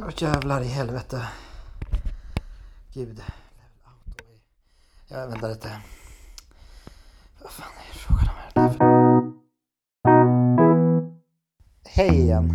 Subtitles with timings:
[0.00, 1.28] Åh jävlar i helvete.
[2.92, 3.22] Gud.
[5.08, 5.80] Jag väntar lite.
[7.42, 9.32] Vad fan är det frågan om här?
[11.84, 12.54] Hej igen.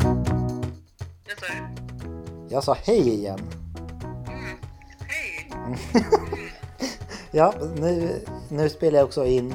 [1.28, 1.46] Jag sa
[2.50, 3.40] Jag sa hej igen.
[4.28, 4.58] mm,
[5.08, 5.50] hej.
[7.32, 9.52] Ja, nu, nu spelar jag också in.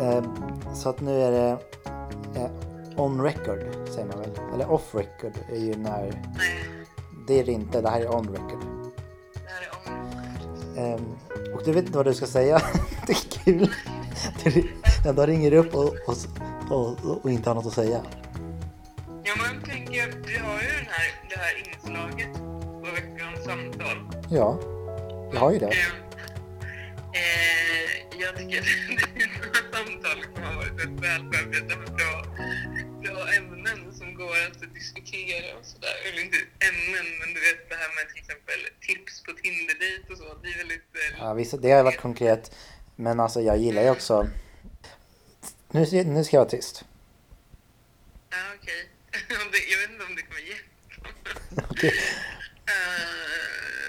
[0.00, 0.24] Eh,
[0.74, 1.58] så att nu är det
[2.40, 2.50] eh,
[2.96, 4.30] on record säger man väl?
[4.54, 6.64] Eller off record är ju när Nej,
[7.26, 7.80] det är det inte.
[7.80, 8.60] Det här är on record.
[9.34, 9.92] det här är om.
[10.78, 12.62] Ehm, och du vet inte vad du ska säga.
[13.06, 13.70] det är kul.
[14.44, 14.72] Du
[15.08, 16.16] ändå ringer upp och, och,
[16.70, 18.02] och, och inte har något att säga.
[19.24, 22.34] Ja, man tänker, vi har ju den här, det här inslaget
[22.84, 24.22] på veckans samtal.
[24.30, 24.58] Ja,
[25.32, 25.66] jag har ju det.
[25.66, 25.72] Eh,
[27.12, 29.34] eh, jag tycker att dina
[29.72, 31.85] samtal kommer ha varit väldigt väl
[34.94, 35.94] diskutera och sådär.
[36.04, 40.18] Eller inte ämnen, men du vet det här med till exempel tips på Tinder-dejt och
[40.18, 40.34] så.
[40.42, 40.84] Det är väldigt...
[40.94, 42.56] Eh, Ja, visst, det har varit konkret.
[42.96, 44.28] Men alltså jag gillar ju också...
[45.70, 46.84] Nu, nu ska jag vara tyst.
[48.30, 48.88] Ja, okej.
[49.52, 50.70] Det- jag vet inte om det kommer hjälpa.
[51.70, 51.94] Okej.
[52.74, 53.86] Eh,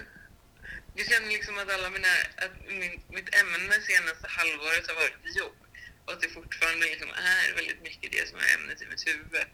[0.95, 2.07] jag känner liksom att alla mina,
[2.45, 5.57] att min, mitt ämne senaste halvåret har varit jobb
[6.05, 9.45] och att det fortfarande liksom är väldigt mycket det som är ämnet i mitt huvud.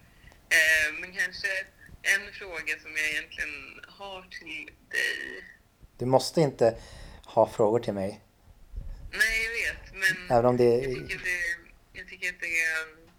[0.57, 1.47] Eh, men kanske
[2.01, 5.43] en fråga som jag egentligen har till dig.
[5.97, 6.77] Du måste inte
[7.25, 8.21] ha frågor till mig.
[9.11, 12.81] Nej, jag vet, men Även om det jag, tycker det, jag tycker att det är
[12.81, 13.09] en,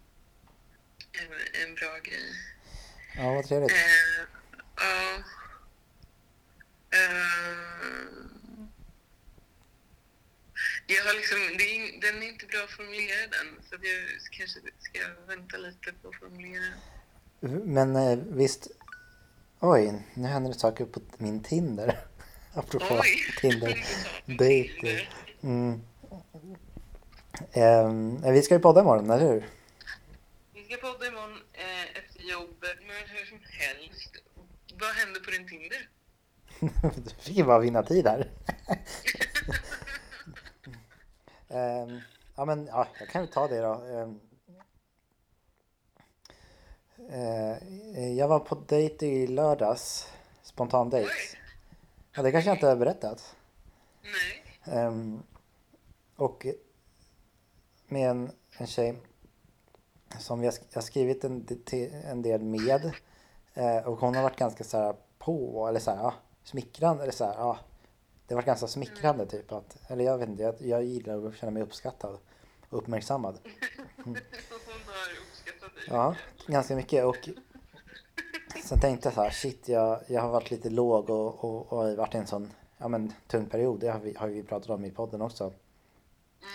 [1.21, 2.31] en, en bra grej.
[3.17, 3.71] Ja, vad trevligt.
[3.71, 3.77] Eh,
[4.77, 5.23] Ja.
[6.91, 8.25] Eh,
[10.87, 14.99] Jag har liksom, det är, den är inte bra formulerad än, så jag kanske ska
[15.27, 16.79] vänta lite på att formulera den.
[17.39, 18.67] Men eh, visst...
[19.59, 21.99] Oj, nu händer det saker på min Tinder.
[22.53, 23.41] Apropå Oj!
[23.41, 23.85] Tinder.
[24.25, 24.45] Tinder.
[24.45, 25.07] Dejt.
[25.41, 25.81] Mm.
[27.51, 29.49] Ehm, vi ska ju podda imorgon, eller hur?
[30.53, 34.15] Vi ska podda imorgon eh, efter jobbet, men hur som helst.
[34.79, 35.89] Vad händer på din Tinder?
[37.03, 38.31] Du fick ju bara vinna tid här.
[41.49, 42.01] Ehm,
[42.35, 43.73] ja men ja, jag kan väl ta det då.
[47.09, 50.07] Eh, jag var på dejt i lördags.
[50.43, 51.11] Spontan dejt.
[52.15, 53.35] Ja, det kanske jag inte har berättat.
[54.03, 54.77] Nej.
[54.77, 55.23] Ehm,
[56.15, 56.45] och
[57.87, 58.95] med en, en tjej
[60.19, 61.47] som jag, jag skrivit en,
[62.03, 62.91] en del med.
[63.53, 67.13] Eh, och hon har varit ganska så här på, eller så här, ja, smickrande, eller
[67.13, 67.57] så här, ja.
[68.27, 71.35] Det har varit ganska smickrande typ att, eller jag vet inte, jag, jag gillar att
[71.35, 72.17] känna mig uppskattad
[72.69, 73.39] och uppmärksammad.
[74.05, 74.21] Dig.
[75.87, 76.15] Ja,
[76.47, 77.29] ganska mycket och
[78.63, 81.77] sen tänkte jag så här, shit jag, jag har varit lite låg och, och, och
[81.77, 84.69] har varit i en sån, ja men tung period, det har vi, har vi pratat
[84.69, 85.53] om i podden också.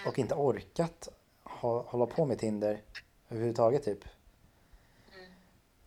[0.06, 1.08] Och inte orkat
[1.42, 2.82] ha, hålla på med Tinder
[3.28, 4.04] överhuvudtaget typ.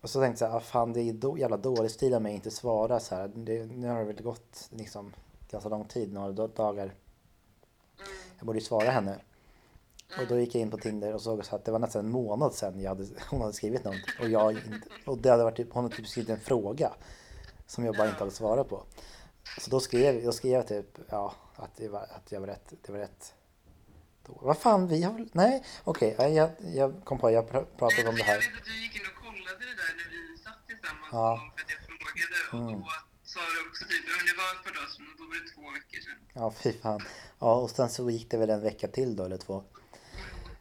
[0.00, 2.22] Och så tänkte jag så här, ah, fan det är då, jävla dålig stil av
[2.22, 3.28] mig att inte svara så här.
[3.34, 5.12] Det, nu har det väl gått liksom
[5.50, 6.94] ganska lång tid, några dagar.
[8.38, 9.18] Jag borde ju svara henne.
[10.20, 12.10] Och då gick jag in på Tinder och såg så att det var nästan en
[12.12, 13.94] månad sedan jag hade, hon hade skrivit något.
[14.20, 16.92] Och, jag inte, och det hade varit typ, hon hade typ skrivit en fråga
[17.66, 18.84] som jag bara inte hade svarat på.
[19.60, 22.72] Så då skrev, då skrev jag typ ja, att, det var, att jag var rätt.
[22.86, 23.34] Det var rätt
[24.26, 24.38] då.
[24.42, 25.28] Vad fan, vi har väl...
[25.32, 26.14] Nej, okej.
[26.18, 28.38] ja, jag, jag kom på, jag pr- pratade om det här.
[28.64, 31.52] du gick in och kollade det där när vi satt tillsammans Ja.
[31.56, 32.80] för att jag frågade och Mm.
[32.80, 32.86] då
[33.22, 35.48] sa du också typ, ja det var ett par dagar sedan och då var det
[35.54, 36.18] två veckor sedan.
[36.34, 37.00] Ja, fy fan.
[37.38, 39.64] Ja, och sen så gick det väl en vecka till då, eller två.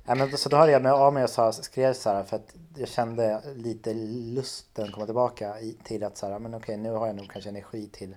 [0.05, 2.35] Ja, men, så då hörde jag mig av mig och sa, skrev så här för
[2.35, 6.91] att jag kände lite lusten komma tillbaka i, till att så här, men okej, nu
[6.91, 8.15] har jag nog kanske energi till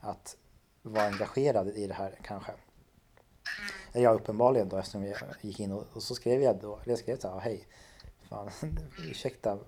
[0.00, 0.36] att
[0.82, 2.52] vara engagerad i det här kanske.
[3.92, 6.98] Jag uppenbarligen då eftersom jag gick in och, och så skrev jag då, eller jag
[6.98, 7.66] skrev så här, hej,
[8.28, 8.50] fan,
[9.10, 9.58] ursäkta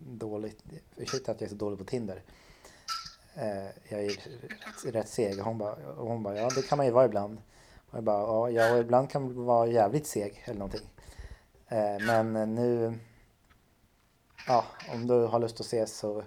[0.00, 0.64] dåligt,
[0.96, 2.22] ursäkta att jag är så dålig på Tinder.
[3.34, 6.86] Eh, jag är rätt, rätt seg och hon bara, hon bara, ja det kan man
[6.86, 7.38] ju vara ibland.
[7.90, 10.91] Och jag bara, ja, ja och ibland kan man vara jävligt seg eller någonting.
[11.72, 12.98] Eh, men nu,
[14.46, 16.24] ja om du har lust att ses så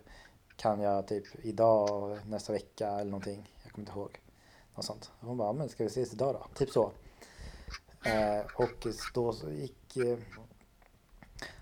[0.58, 3.54] kan jag typ idag nästa vecka eller någonting.
[3.64, 4.20] Jag kommer inte ihåg.
[4.76, 5.12] Något sånt.
[5.20, 6.48] Hon bara, men ska vi ses idag då?
[6.56, 6.92] Typ så.
[8.06, 10.18] Eh, och då så gick eh,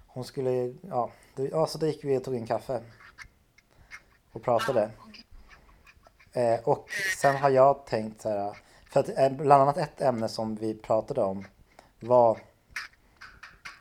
[0.08, 2.82] hon skulle, ja, ja så då gick vi och tog en kaffe.
[4.32, 4.92] Och pratade.
[6.34, 6.90] Eh, och
[7.20, 8.58] sen har jag tänkt så här,
[8.90, 11.48] för att bland annat ett ämne som vi pratade om
[12.00, 12.40] var,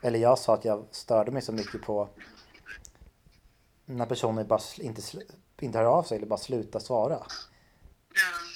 [0.03, 2.09] eller jag sa att jag störde mig så mycket på
[3.85, 5.01] när personer bara inte,
[5.59, 7.17] inte hör av sig eller bara slutar svara.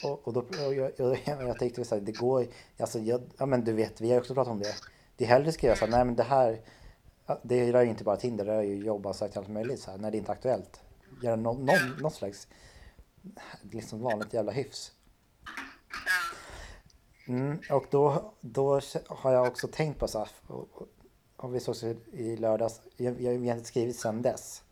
[0.03, 0.09] Ja.
[0.09, 2.47] Och, och då, och jag, jag, jag tänkte så här, det går
[2.79, 4.75] alltså jag, ja men du vet, vi har också pratat om det.
[5.15, 6.61] Det är hellre skriva så här, nej men det här,
[7.43, 9.97] det rör ju inte bara Tinder, det rör ju jobb och allt möjligt så här,
[9.97, 10.81] när det inte är aktuellt.
[11.23, 12.47] Göra no, någon, någon slags,
[13.71, 14.91] liksom vanligt jävla hyfs.
[17.27, 20.87] Mm, och då, då har jag också tänkt på så här, och,
[21.37, 24.63] och, och vi sågs i lördags, jag, jag, vi har inte skrivit sedan dess.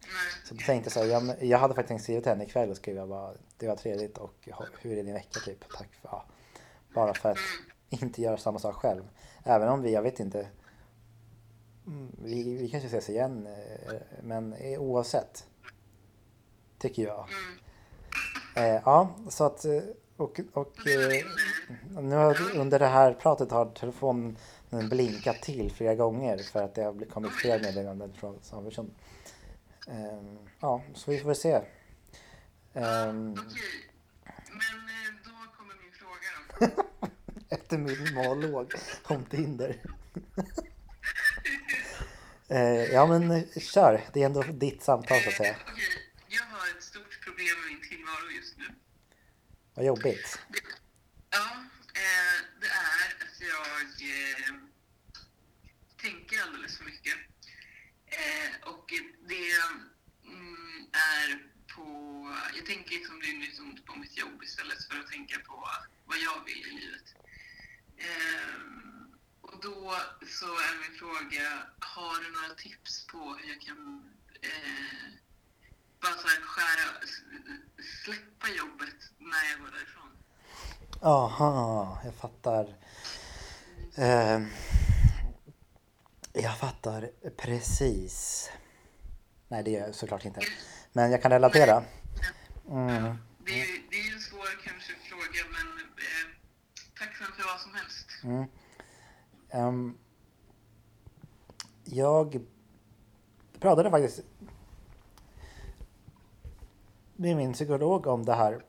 [0.00, 0.46] Nej.
[0.48, 2.76] Så då tänkte jag så här, jag, jag hade faktiskt skriva till henne ikväll och
[2.76, 4.48] skriva bara det var trevligt och
[4.80, 6.24] hur är din vecka typ, tack för, ja.
[6.94, 7.38] Bara för att
[7.88, 9.02] inte göra samma sak själv.
[9.44, 10.48] Även om vi, jag vet inte,
[11.86, 15.46] mm, vi, vi kanske ses igen eh, men eh, oavsett.
[16.78, 17.28] Tycker jag.
[17.28, 18.76] Mm.
[18.76, 19.64] Eh, ja, så att
[20.16, 22.08] och, och, och eh, din...
[22.08, 24.36] nu under det här pratet har telefonen
[24.70, 28.94] blinkat till flera gånger för att det har kommit fler meddelanden från samma person.
[29.88, 31.60] Ehm, ja, så vi får väl se.
[32.74, 33.90] Ehm, Okej.
[34.48, 36.82] Men eh, då kommer min fråga då.
[37.56, 38.72] efter min monolog
[39.02, 39.76] om Tinder.
[42.52, 45.56] Eh, ja men eh, kör, det är ändå ditt samtal så att säga.
[45.62, 45.84] Okej,
[46.28, 48.64] jag har ett stort problem med min tillvaro just nu.
[49.74, 50.38] Vad jobbigt.
[51.30, 51.46] Ja,
[51.94, 53.86] eh, det är att jag
[54.16, 54.54] eh,
[56.02, 57.14] tänker alldeles för mycket.
[58.06, 58.92] Eh, och
[59.40, 59.62] det
[60.28, 61.28] mm, är
[61.74, 61.84] på...
[62.56, 65.56] Jag tänker liksom dygnet liksom på mitt jobb istället för att tänka på
[66.04, 67.08] vad jag vill i livet.
[67.96, 68.60] Eh,
[69.40, 69.96] och då
[70.38, 71.46] så är min fråga,
[71.78, 73.80] har du några tips på hur jag kan
[74.42, 75.08] eh,
[76.00, 76.88] bara så här skära,
[78.04, 80.10] släppa jobbet när jag går därifrån?
[81.02, 82.64] Aha, jag fattar.
[83.96, 84.40] Eh,
[86.32, 88.50] jag fattar precis.
[89.50, 90.40] Nej, det gör jag såklart inte.
[90.92, 91.82] Men jag kan relatera.
[92.68, 93.16] Mm.
[93.46, 96.30] Det är, det är ju en svår kanske fråga, men eh,
[96.98, 98.06] tacksam för vad som helst.
[98.24, 98.44] Mm.
[99.50, 99.98] Ehm,
[101.84, 102.40] jag
[103.60, 104.20] pratade faktiskt
[107.16, 108.60] med min psykolog om det här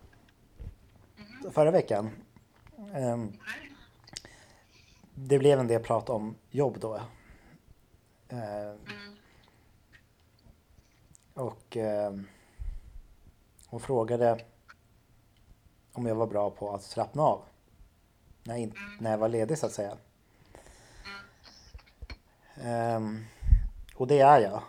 [1.52, 2.10] förra veckan.
[2.78, 3.30] Nej.
[5.16, 6.96] det blev en del prat om jobb då.
[8.30, 9.18] Ehm, Mm.
[11.34, 12.28] Och ehm,
[13.68, 14.40] hon frågade
[15.94, 17.42] om jag var bra på att slappna av.
[18.44, 19.98] När, jag när jag var ledig så att säga.
[22.64, 23.26] Ehm,
[23.96, 24.64] och det är jag.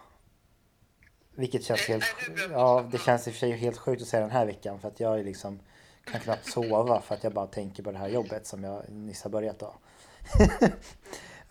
[1.34, 2.04] Vilket känns helt...
[2.50, 4.88] Ja, det känns i och för sig helt sjukt att säga den här veckan för
[4.88, 5.60] att jag är liksom
[6.04, 9.22] kan knappt sova för att jag bara tänker på det här jobbet som jag nyss
[9.22, 9.74] har börjat då.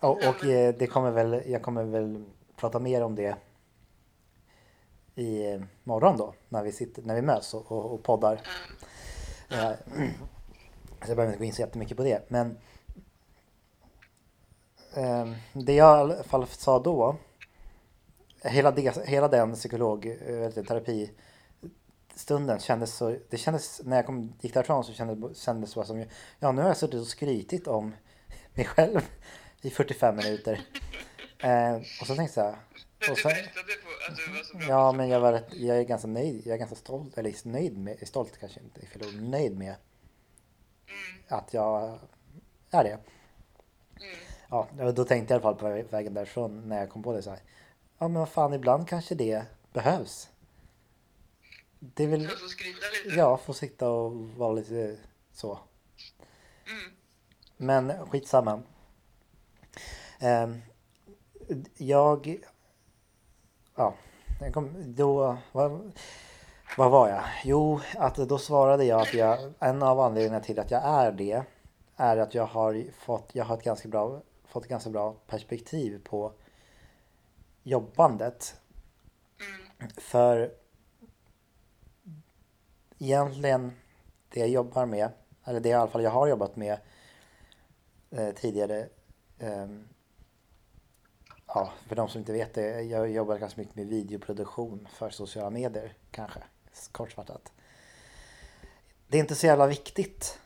[0.00, 2.24] och och eh, det kommer väl, jag kommer väl
[2.56, 3.36] prata mer om det
[5.14, 8.40] i eh, morgon då när vi, sitter, när vi möts och, och, och poddar.
[9.50, 9.72] Eh,
[11.04, 12.30] Så jag behöver inte gå in så jättemycket på det.
[12.30, 12.58] Men
[14.94, 17.16] eh, det jag i alla fall sa då.
[18.44, 23.16] Hela, det, hela den psykolog, eh, vet du, terapistunden kändes så.
[23.30, 26.04] Det kändes när jag kom, gick därifrån så kändes, kändes det som.
[26.38, 27.94] Ja, nu har jag suttit och skrytit om
[28.54, 29.00] mig själv
[29.60, 30.60] i 45 minuter.
[31.44, 32.54] Eh, och så tänkte jag.
[33.02, 35.32] Men Och du sen, berättade på att du var så bra Ja, men jag, var
[35.32, 36.46] rätt, jag är ganska nöjd.
[36.46, 39.74] Jag är ganska stolt, eller nöjd med, stolt kanske inte ord, nöjd med
[40.88, 41.22] Mm.
[41.28, 41.98] att jag
[42.70, 42.90] är det.
[42.90, 44.16] Mm.
[44.50, 47.12] Ja, då tänkte jag i alla fall på vä- vägen därifrån när jag kom på
[47.12, 47.38] det så här.
[47.98, 50.28] Ja, men vad fan, ibland kanske det behövs.
[51.78, 53.16] Det är väl, Alltså skryta lite.
[53.16, 54.96] ja, få sitta och vara lite
[55.32, 55.58] så.
[56.66, 56.92] Mm.
[57.56, 58.62] Men skitsamma.
[60.18, 60.60] Ehm,
[61.76, 62.38] jag...
[63.74, 63.94] Ja,
[64.52, 65.36] kom, då...
[65.52, 65.92] Vad,
[66.76, 67.22] vad var jag?
[67.44, 71.44] Jo, att då svarade jag att jag, en av anledningarna till att jag är det
[71.96, 76.00] är att jag har fått, jag har ett ganska bra, fått ett ganska bra perspektiv
[76.04, 76.32] på
[77.62, 78.60] jobbandet.
[79.80, 79.90] Mm.
[79.96, 80.52] För
[82.98, 83.72] egentligen
[84.28, 85.08] det jag jobbar med,
[85.44, 86.78] eller det i alla fall jag har jobbat med
[88.10, 88.88] eh, tidigare.
[89.38, 89.88] ehm,
[91.54, 95.50] ja, för de som inte vet det, jag jobbar ganska mycket med videoproduktion för sociala
[95.50, 96.40] medier kanske,
[96.92, 97.52] kortfattat.
[99.08, 100.38] Det är inte så jävla viktigt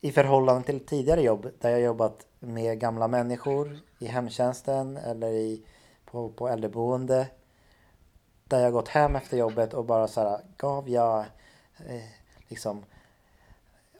[0.00, 5.62] i förhållande till tidigare jobb där jag jobbat med gamla människor i hemtjänsten eller i,
[6.04, 7.26] på, på äldreboende.
[8.44, 11.18] Där jag gått hem efter jobbet och bara så här gav jag
[11.86, 12.04] eh,
[12.48, 12.84] liksom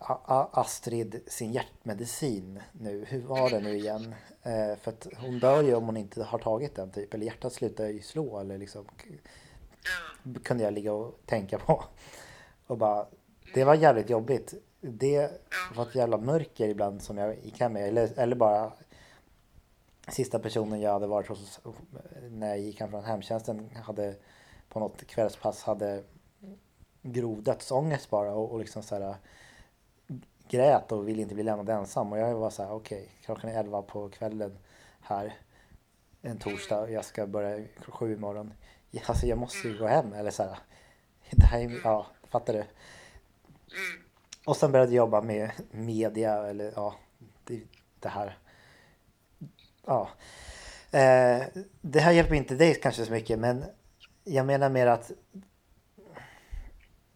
[0.06, 3.04] Astrid sin hjärtmedicin nu.
[3.08, 4.14] Hur var det nu igen?
[4.42, 7.14] Eh, för att hon dör ju om hon inte har tagit den typ.
[7.14, 8.84] Eller hjärtat slutar ju slå eller liksom.
[10.42, 11.84] Kunde jag ligga och tänka på.
[12.66, 13.06] Och bara,
[13.54, 14.54] det var jävligt jobbigt.
[14.80, 15.30] Det
[15.74, 17.88] var ett jävla mörker ibland som jag gick hem med.
[17.88, 18.72] Eller, eller bara
[20.08, 21.60] sista personen jag hade varit hos
[22.30, 24.14] när jag gick hem från hemtjänsten hade
[24.68, 26.02] på något kvällspass hade
[27.02, 29.16] grov dödsångest bara och, och liksom så här
[30.48, 33.60] grät och ville inte bli lämnad ensam och jag var så här okej klockan är
[33.60, 34.58] 11 på kvällen
[35.00, 35.34] här
[36.22, 38.52] en torsdag och jag ska börja sju imorgon.
[39.06, 40.58] Alltså jag måste ju gå hem eller så här.
[41.30, 42.64] Det här är, ja, fattar du?
[44.44, 46.94] Och sen började jag jobba med media eller ja,
[47.44, 47.60] det,
[48.00, 48.38] det här.
[49.86, 50.08] Ja.
[50.90, 51.42] Eh,
[51.80, 53.64] det här hjälper inte dig kanske så mycket men
[54.24, 55.12] jag menar mer att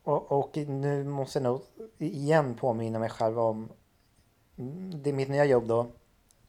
[0.09, 1.63] och, och nu måste jag nog
[1.99, 3.69] igen påminna mig själv om
[4.57, 5.87] mm, det är mitt nya jobb då.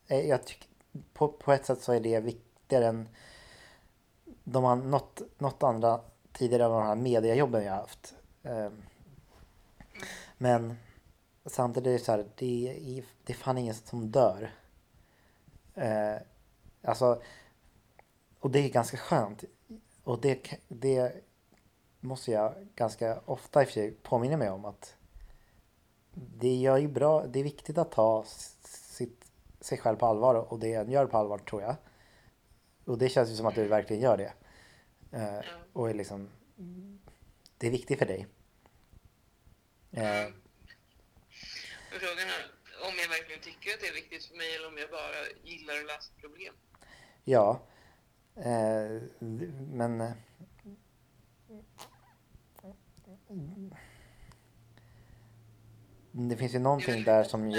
[0.07, 0.67] Eh, jag tycker,
[1.13, 3.09] på, på ett sätt så är det viktigare än
[4.43, 6.01] de har något, något andra
[6.33, 8.15] tidigare av de här mediajobben jag haft.
[8.43, 8.81] Ehm,
[10.37, 10.75] men
[11.45, 14.51] samtidigt är det så här, det är, det är fan ingen som dör.
[15.75, 16.15] Eh,
[16.83, 17.21] alltså,
[18.39, 19.43] och det är ganska skönt.
[20.03, 21.23] Och det, det
[21.99, 24.95] måste jag ganska ofta i och för sig påminna mig om att
[26.13, 30.59] det gör ju bra, det är viktigt att ta sitt, sig själv på allvar och
[30.59, 31.75] det en gör på allvar tror jag.
[32.85, 34.33] Och det känns ju som att du verkligen gör det.
[35.11, 35.39] Eh,
[35.73, 36.29] och är liksom,
[37.57, 38.27] det är viktigt för dig.
[39.91, 40.27] Eh,
[41.91, 44.89] frågan är om jag verkligen tycker att det är viktigt för mig eller om jag
[44.89, 46.53] bara gillar att lösa problem.
[47.23, 47.59] Ja.
[48.35, 49.01] Eh,
[49.73, 50.01] men...
[50.01, 50.11] eh,
[56.11, 57.51] Det finns ju någonting där som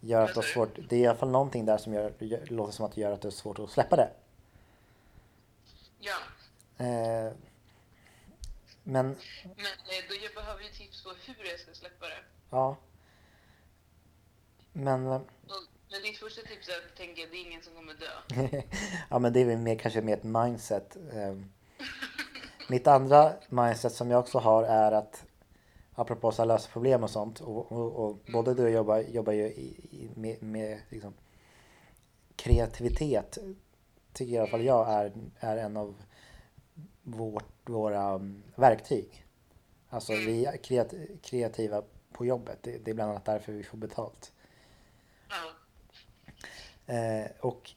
[0.00, 0.78] gör, att det är svårt.
[0.88, 2.12] Det är i alla fall någonting där som gör,
[2.50, 4.10] låter som att det gör att det är svårt att släppa det.
[5.98, 6.16] Ja,
[6.78, 7.32] Eh,
[8.82, 9.06] men
[9.44, 12.22] men eh, då jag behöver ju tips på hur jag ska släppa det.
[12.50, 12.76] ja.
[14.72, 15.20] Men, eh,
[15.90, 18.62] men ditt första tips är att tänka att det är ingen som kommer dö.
[19.10, 20.96] ja men det är väl mer, kanske mer ett mindset.
[21.12, 21.34] Eh,
[22.68, 25.24] mitt andra mindset som jag också har är att
[25.94, 29.32] apropå här lösa problem och sånt och, och, och både du och jag jobbar, jobbar
[29.32, 31.14] ju i, i, med, med liksom,
[32.36, 33.38] kreativitet
[34.12, 35.94] tycker i alla fall jag är, är en av
[37.02, 39.26] vårt, våra um, verktyg.
[39.88, 41.82] Alltså vi är kreat, kreativa
[42.12, 42.58] på jobbet.
[42.62, 44.32] Det, det är bland annat därför vi får betalt.
[45.28, 46.94] Ja.
[46.94, 47.70] Eh, och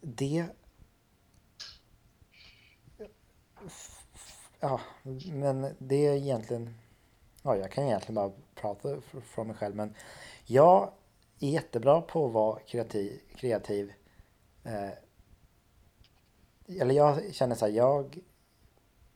[0.00, 0.46] det...
[4.64, 4.80] Ja,
[5.32, 6.74] men det är egentligen...
[7.42, 9.74] Ja, jag kan egentligen bara prata fr- från mig själv.
[9.76, 9.94] Men
[10.46, 10.90] jag
[11.40, 13.20] är jättebra på att vara kreativ.
[13.36, 13.92] kreativ.
[14.64, 14.90] Eh,
[16.80, 18.18] eller jag känner så här, jag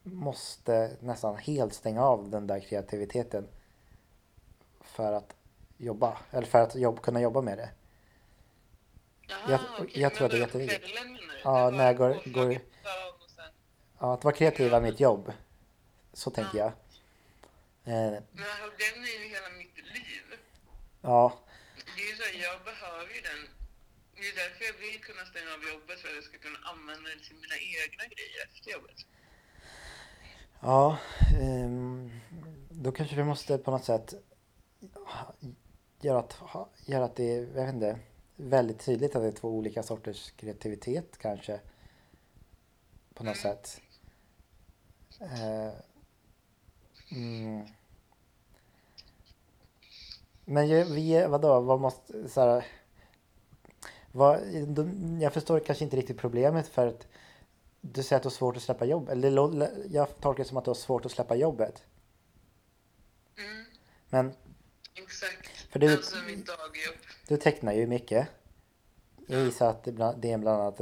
[0.02, 3.48] måste nästan helt stänga av den där kreativiteten
[4.80, 5.36] för att
[5.76, 7.70] jobba, eller för att jobb, kunna jobba med det.
[9.28, 10.82] Jaha, Jag- okej, jag tror att det är jätteviktigt.
[11.44, 12.58] Ja, när jag går- går-
[13.98, 15.32] Ja, att vara kreativ är mitt jobb.
[16.12, 16.66] Så tänker jag.
[16.68, 16.72] Eh,
[17.84, 20.24] Men alltså, den är ju hela mitt liv.
[21.00, 21.38] ja,
[21.96, 23.40] Det är ju så jag behöver ju den.
[24.16, 27.08] Det är därför jag vill kunna stänga av jobbet, för att jag ska kunna använda
[27.10, 28.96] den till mina egna grejer efter jobbet.
[30.60, 30.98] ja.
[31.40, 32.20] ehm,
[32.70, 34.14] då kanske vi måste på något sätt
[36.00, 36.38] göra att,
[36.84, 37.98] göra att det är, jag vet inte,
[38.36, 41.60] väldigt tydligt att det är två olika sorters kreativitet kanske.
[43.14, 43.80] På något sätt.
[45.20, 45.72] Eh,
[47.12, 47.66] mm.
[50.44, 52.66] Men ju- vi, vadå, vad måste, så här,
[54.12, 57.06] vad, de- jag förstår kanske inte riktigt problemet för att
[57.80, 59.08] du säger att du har svårt att släppa jobb.
[59.08, 59.30] Eller
[59.90, 61.82] jag tolkar det som att du har svårt att släppa jobbet.
[63.38, 63.64] Mm,
[64.08, 64.32] Men
[64.94, 65.48] exakt.
[65.48, 66.96] För du- Alltså mitt dagjobb.
[67.28, 68.28] du tecknar ju mycket.
[69.26, 69.90] Jag gissar att det
[70.32, 70.80] är bland annat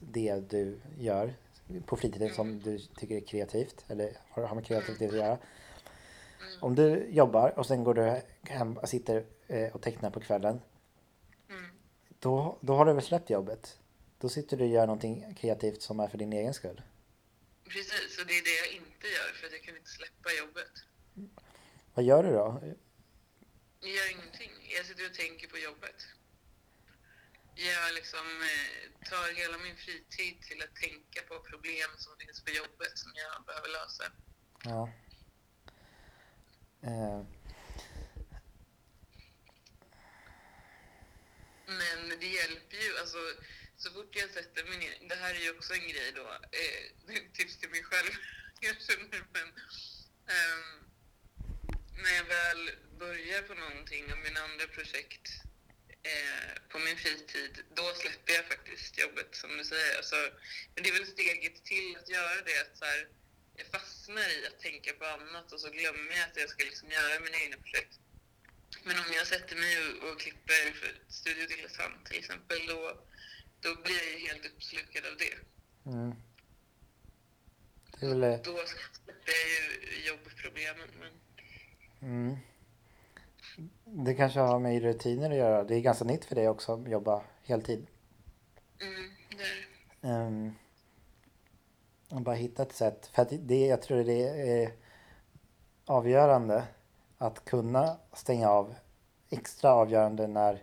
[0.00, 1.34] det du gör
[1.80, 3.84] på fritiden som du tycker är kreativt.
[3.88, 5.38] Eller har med kreativitet att göra.
[6.60, 10.60] Om du jobbar och sen går du hem och sitter eh, och tecknar på kvällen.
[11.50, 11.64] Mm.
[12.18, 13.78] Då, då har du väl släppt jobbet?
[14.18, 16.82] Då sitter du och gör någonting kreativt som är för din egen skull.
[17.64, 20.74] Precis, och det är det jag inte gör, för att jag kan inte släppa jobbet.
[21.94, 22.60] Vad gör du då?
[23.80, 24.52] Jag gör ingenting.
[24.76, 25.98] Jag sitter och tänker på jobbet
[27.54, 32.50] jag liksom eh, tar hela min fritid till att tänka på problem som finns på
[32.50, 34.12] jobbet som jag behöver lösa.
[34.64, 34.92] Ja.
[36.82, 37.24] Eh.
[41.66, 42.98] Men det hjälper ju.
[42.98, 43.18] Alltså,
[43.76, 47.16] så fort jag sätter mig ner, det här är ju också en grej då, eh,
[47.32, 48.10] tips till mig själv
[48.60, 49.48] kanske nu, men
[50.34, 50.58] eh,
[52.02, 55.28] när jag väl börjar på någonting av mina andra projekt
[56.02, 59.96] eh, på min fritid, då släpper jag faktiskt jobbet som du säger.
[59.96, 60.16] Alltså,
[60.74, 63.08] men det är väl steget till att göra det, att så här,
[63.56, 66.90] jag fastnar i att tänka på annat och så glömmer jag att jag ska liksom
[66.90, 67.98] göra mina egna projekt.
[68.84, 73.00] Men om jag sätter mig och, och klipper för Studio Dilettant till exempel, då,
[73.60, 75.36] då blir jag ju helt uppslukad av det.
[75.90, 76.12] Mm.
[78.00, 80.88] Det är väl, Då släpper jag ju jobbproblemen.
[81.00, 81.12] Men,
[82.10, 82.36] mm.
[83.84, 85.64] Det kanske har med rutiner att göra.
[85.64, 87.86] Det är ganska nytt för dig också att jobba heltid.
[88.80, 90.26] mm, där.
[90.26, 90.54] Um,
[92.10, 93.06] och bara hitta ett sätt.
[93.06, 94.28] För att det, jag tror det
[94.62, 94.72] är
[95.86, 96.64] avgörande
[97.18, 98.74] att kunna stänga av.
[99.30, 100.62] Extra avgörande när...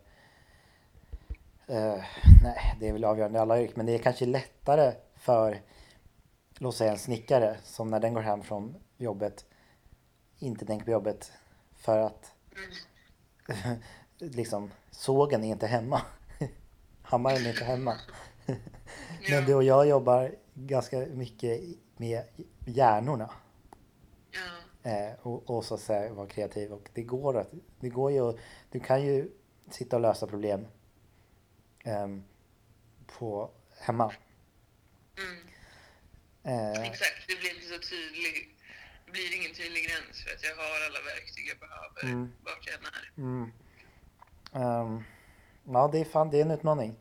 [1.68, 2.04] eh,
[2.44, 3.74] nej, det är väl avgörande i alla yrken.
[3.78, 5.62] Men det är kanske lättare för,
[6.58, 9.46] låt säga en snickare som när den går hem från jobbet
[10.40, 11.32] inte tänker på jobbet
[11.76, 12.34] för att.
[14.18, 16.02] liksom sågen är inte hemma.
[17.02, 17.96] Hammaren är inte hemma.
[19.30, 21.62] Men du och jag jobbar ganska mycket
[21.98, 22.24] med
[22.66, 23.32] hjärnorna.
[24.84, 26.74] Eh, och, och så att säga vara kreativ.
[26.74, 28.38] Och det går att, det går ju,
[28.72, 29.32] du kan ju
[29.70, 30.68] sitta och lösa problem
[31.84, 32.24] ehm,
[33.08, 34.14] på, hemma.
[35.18, 35.48] Mm.
[36.44, 38.59] Eh, Exakt, det blir inte så tydlig, det
[39.12, 42.32] blir ingen tydlig gräns för att jag har alla verktyg jag behöver Mm.
[42.44, 43.12] vart jag än är.
[43.18, 43.52] mm.
[44.54, 45.04] Ehm,
[45.64, 46.96] ja, det är fan, det är en utmaning.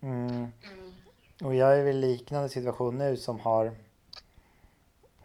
[0.00, 0.28] Mm.
[0.30, 0.92] Mm.
[1.42, 3.74] Och jag är väl i liknande situation nu som har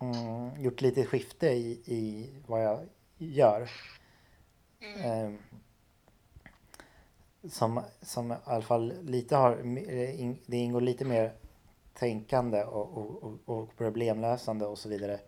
[0.02, 2.80] mm, gjort lite skifte i, i vad jag
[3.18, 3.70] gör.
[5.04, 5.38] Ehm,
[7.50, 9.56] som, som i alla fall lite har,
[10.46, 11.34] det ingår lite mer
[11.94, 15.20] tänkande och, och, och, och problemlösande och så vidare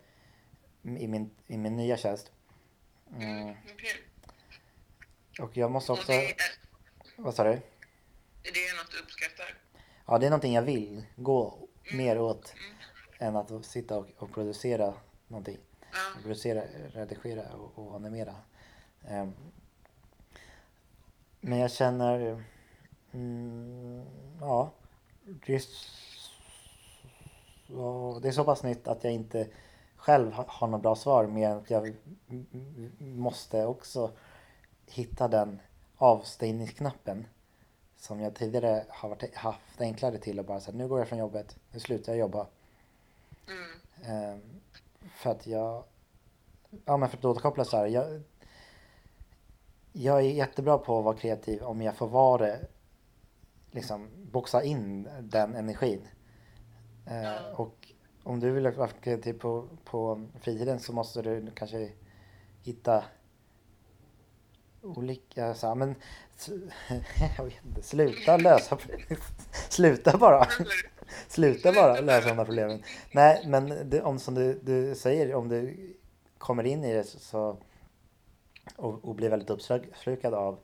[0.82, 2.32] i min, i min nya tjänst.
[3.16, 3.30] Mm.
[3.30, 3.56] Mm.
[3.74, 3.92] okej.
[5.40, 6.32] Och jag måste också, är,
[7.16, 7.50] vad sa du?
[7.50, 7.60] är
[8.42, 9.54] det något du uppskattar?
[10.06, 12.76] Ja, det är någonting jag vill gå mer åt Mm.
[13.18, 14.94] än att sitta och, och producera
[15.28, 15.58] någonting.
[15.80, 16.22] Ja.
[16.22, 18.36] Producera, redigera och, och animera.
[19.08, 19.32] Ehm,
[21.40, 22.44] men jag känner...
[23.12, 24.04] Mm,
[24.40, 24.72] ja.
[25.46, 25.62] Det är,
[27.68, 29.48] så, det är så pass nytt att jag inte
[30.10, 31.26] själv ha- har något bra svar.
[31.26, 31.94] Men att jag
[32.98, 34.10] måste också
[34.86, 35.60] hitta den
[35.96, 37.26] avstängningsknappen.
[37.96, 41.18] Som jag tidigare har varit, haft enklare till att bara säga nu går jag från
[41.18, 42.46] jobbet, nu slutar jag jobba.
[43.48, 43.80] Mm.
[44.04, 44.40] Ehm,
[45.14, 45.84] för att jag...
[46.84, 47.86] Ja men för att återkoppla så här.
[47.86, 48.22] Jag,
[49.92, 52.66] jag är jättebra på att vara kreativ om jag får vara det.
[53.70, 56.08] Liksom boxa in den energin.
[57.06, 57.52] Ja.
[57.56, 57.79] och
[58.22, 61.90] om du vill vara kreativ på, på fritiden så måste du kanske
[62.62, 63.04] hitta
[64.82, 65.94] olika så här, men
[67.36, 68.78] jag vet inte, sluta lösa
[69.68, 70.46] sluta bara.
[71.28, 72.82] Sluta bara lösa de här problemen.
[73.12, 75.76] Nej, men det, om som du, du säger, om du
[76.38, 77.56] kommer in i det så
[78.76, 80.58] och, och blir väldigt uppslukad av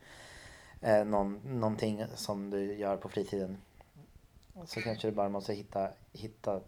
[0.80, 3.56] eh, någon, någonting som du gör på fritiden
[4.64, 6.60] så kanske du bara måste hitta, hitta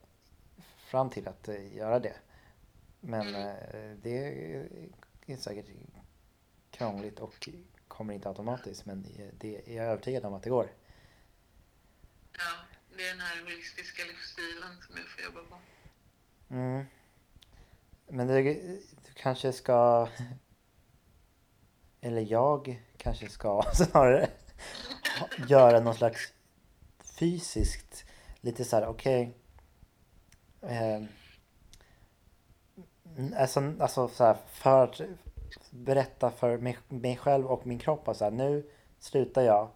[0.89, 2.17] fram till att eh, göra det.
[3.01, 4.19] Men eh, det
[5.27, 5.67] är säkert
[6.71, 7.49] krångligt och
[7.89, 9.07] kommer inte automatiskt men
[9.39, 10.71] det är jag är övertygad om att det går.
[12.33, 12.53] ja,
[12.97, 15.57] det är den här holistiska livsstilen som jag får jobba på.
[16.55, 16.85] Mm.
[18.09, 18.43] Men du,
[19.07, 20.09] du kanske ska...
[22.01, 24.31] Eller jag kanske ska snarare
[25.49, 26.33] göra någon slags
[27.19, 28.05] fysiskt,
[28.41, 29.35] lite så här, okej.
[30.69, 31.03] Eh,
[33.37, 35.01] alltså, alltså så här, för att
[35.71, 39.71] berätta för mig, mig själv och min kropp att så här, nu slutar jag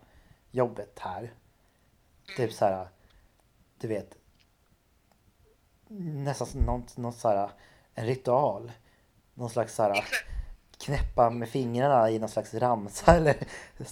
[0.50, 1.32] jobbet här.
[2.36, 2.88] Typ så här,
[3.78, 4.16] du vet,
[5.88, 7.50] nästan som något, något så här,
[7.94, 8.72] en ritual.
[9.34, 10.04] Någon slags så här,
[10.84, 13.36] knäppa med fingrarna i någon slags ramsa eller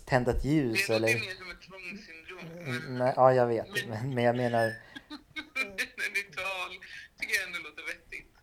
[0.05, 1.09] tända ett Det ljus är eller...
[1.09, 2.85] mer som ett tvångssyndrom.
[2.85, 3.89] Men Nej, ja, jag vet.
[3.89, 4.65] Men, men jag menar,
[6.07, 6.71] en ritual
[7.19, 8.35] tycker jag ändå låter vettigt.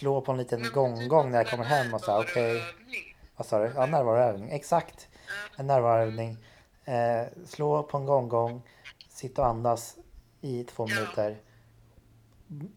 [0.00, 2.42] Slå på en liten gånggång när jag kommer hem och här, okej.
[2.54, 3.16] närvaroövning.
[3.36, 3.72] Vad sa du?
[3.74, 4.50] Ja, närvaroövning.
[4.50, 5.08] Exakt.
[5.56, 6.36] En närvaroövning.
[6.84, 8.62] Eh, slå på en gånggång.
[9.08, 9.96] Sitta och andas
[10.40, 11.36] i två minuter.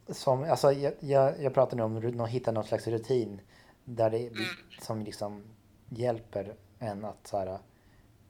[0.07, 3.41] Som, alltså, jag, jag, jag pratar nu om att hitta någon slags rutin
[3.83, 4.43] där det, Mm.
[4.81, 5.43] som liksom
[5.89, 7.59] hjälper en att så här,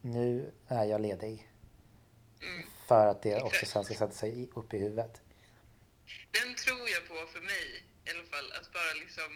[0.01, 1.49] nu är jag ledig.
[2.41, 2.67] Mm.
[2.86, 5.21] För att det också sen ska sätta sig upp i huvudet.
[6.32, 7.72] Den tror jag på för mig
[8.05, 8.51] i alla fall.
[8.51, 9.31] Att bara liksom...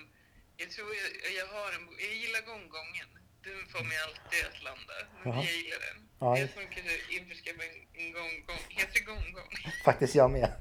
[0.57, 1.87] Jag tror jag, jag har en...
[1.99, 3.09] Jag gillar gånggången.
[3.43, 4.93] Den får mig alltid att landa.
[5.23, 5.43] Men Jaha.
[5.43, 6.09] jag gillar den.
[6.19, 6.37] Ja.
[6.39, 8.63] Jag får kanske införskaffa en, en gånggång.
[8.69, 9.51] Heter det gånggång?
[9.85, 10.49] Faktiskt jag med.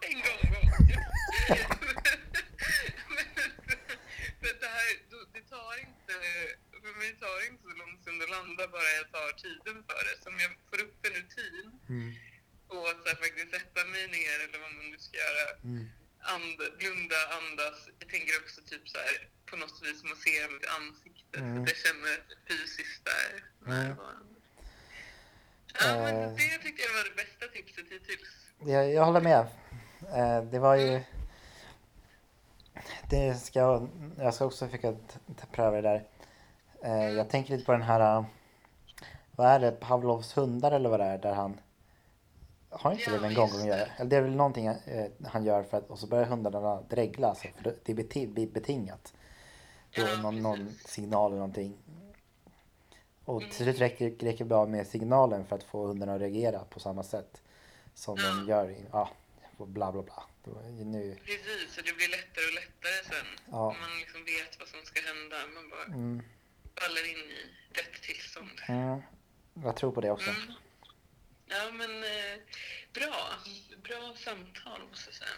[0.00, 0.66] en gånggång.
[4.42, 6.14] Men det här, då- det tar inte...
[6.82, 10.00] För mig tar det inte så lång stund att landa bara jag tar tiden för
[10.08, 10.14] det.
[10.22, 12.14] Så om jag får upp en rutin Mm.
[12.74, 15.44] och att så här, faktiskt sätta mig ner eller vad man nu ska göra.
[15.64, 15.84] Mm.
[16.34, 17.78] And, blunda, andas.
[18.00, 19.14] Jag tänker också typ så här
[19.50, 21.38] på något vis massera mitt ansikte.
[21.38, 21.56] Mm.
[21.56, 22.14] Så att jag känner
[22.48, 23.30] fysiskt där
[23.72, 24.24] närvarande.
[25.80, 26.02] Ja, Eh.
[26.02, 28.28] men det tyckte jag var det bästa tipset hittills.
[28.72, 29.46] Jag, jag håller med.
[30.16, 31.00] Eh, det var ju...
[33.10, 33.88] Det ska,
[34.18, 34.96] jag ska också försöka
[35.52, 36.04] pröva det där.
[36.84, 38.16] Eh, jag tänker lite på den här...
[38.18, 38.24] eh,
[39.30, 39.72] Vad är det?
[39.72, 41.18] Pavlovs hundar eller vad det är?
[41.18, 41.60] Där han...
[42.78, 43.86] Har inte Ja, det en gånggång att göra?
[43.96, 45.90] Eller det är väl någonting eh, han gör för att...
[45.90, 47.34] Och så börjar hundarna dregla.
[47.34, 49.14] Så för det blir beti- blir betingat.
[49.90, 51.78] Då Ja, någon, någon signal eller någonting.
[53.24, 56.64] Och till slut räcker räcker det bra med signalen för att få hundarna att reagera
[56.64, 57.42] på samma sätt.
[57.94, 58.70] Som de gör.
[58.70, 59.10] i- Ja,
[59.58, 60.24] bla bla bla.
[60.46, 63.26] Är Nu, Precis, så det blir lättare och lättare sen.
[63.50, 63.66] Ja.
[63.66, 65.36] Om man liksom vet vad som ska hända.
[65.54, 66.22] Man bara mm,
[66.80, 67.40] faller in i
[67.78, 68.50] rätt tillstånd.
[68.68, 69.02] mm,
[69.64, 70.30] jag tror på det också.
[70.30, 70.42] Mm.
[71.48, 72.38] Ja, men eh,
[72.94, 73.14] bra.
[73.82, 75.30] Bra samtal måste jag säga.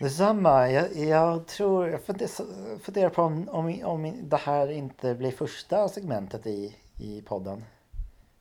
[0.00, 0.70] Detsamma.
[0.70, 5.88] Jag, jag tror, jag funder- funderar på om, om, om det här inte blir första
[5.88, 7.64] segmentet i, i podden.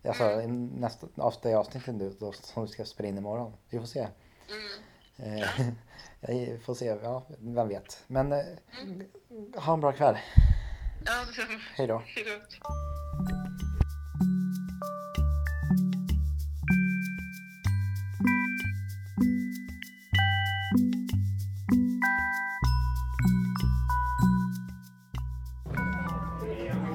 [0.08, 0.68] Alltså Mm.
[0.68, 3.54] nästa avsnitt, avsnittet nu då, som vi ska spela in imorgon.
[3.70, 4.08] Vi får se.
[5.20, 5.40] Mm.
[5.42, 5.68] Eh,
[6.52, 8.04] jag får se, ja, vem vet.
[8.08, 8.40] Men eh,
[8.82, 9.04] Mm.
[9.56, 10.18] ha en bra kväll.
[11.06, 11.26] Ja.
[11.76, 12.02] Hej då.
[12.06, 12.42] Hej då.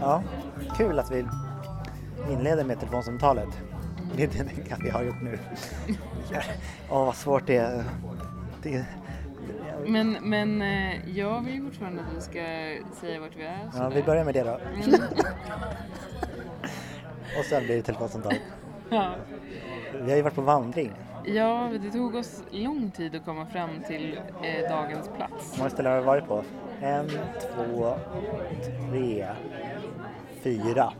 [0.03, 0.23] Ja,
[0.77, 1.27] kul att vi
[2.31, 3.49] inleder med telefonsamtalet.
[4.17, 4.45] Det är det
[4.83, 5.38] vi har gjort nu.
[6.91, 7.85] Åh, vad svårt det är.
[8.62, 8.85] Det,
[9.87, 12.41] Men, men eh, jag vill fortfarande att vi ska
[13.01, 13.71] säga vart vi är.
[13.79, 14.53] ja, vi börjar med det då.
[17.38, 18.35] Och sen blir det telefonsamtal.
[18.91, 19.15] Ja.
[20.05, 20.93] Vi har ju varit på vandring.
[21.25, 25.53] ja, det tog oss lång tid att komma fram till eh, dagens plats.
[25.55, 26.45] Hur många ställen har vi varit på?
[26.81, 27.09] En,
[27.41, 27.95] två,
[28.91, 29.27] tre,
[30.43, 30.93] fyra.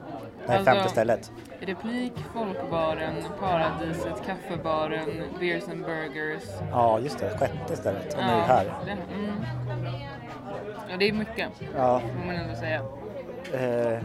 [0.47, 1.33] Det här Alltså- femte stället.
[1.61, 5.09] Replik, Folkbaren, Paradiset, Kaffebaren,
[5.41, 6.43] Beers and Burgers.
[6.71, 7.39] Ja, just det.
[7.39, 8.15] Sjätte stället.
[8.15, 8.65] Och nu är vi här.
[8.87, 9.35] Det, mm.
[10.91, 12.81] ja, det är mycket, Ja, får man ändå säga.
[13.55, 13.99] eh,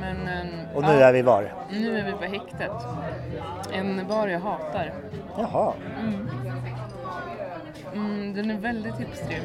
[0.00, 1.52] Men, eh, och nu ja, är vi var?
[1.70, 2.72] nu är vi på häktet.
[3.72, 4.92] En bar jag hatar.
[5.38, 5.72] Jaha,
[7.94, 9.40] Mm, den är väldigt hipstrig.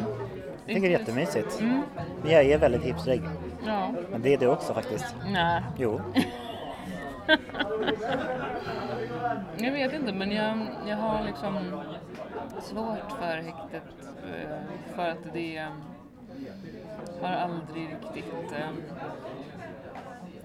[0.66, 1.60] jag tycker det är jättemysigt.
[1.62, 1.82] Mm,
[2.26, 3.22] Jag är väldigt hipstrig.
[3.68, 5.16] Ja, Men det är du också faktiskt.
[5.26, 5.62] nej.
[5.78, 6.02] Jo.
[9.58, 11.58] Jag vet inte, men jag, jag har liksom
[12.62, 13.84] svårt för häktet
[14.24, 14.50] eh,
[14.96, 15.70] för att det eh,
[17.22, 18.70] har aldrig riktigt eh,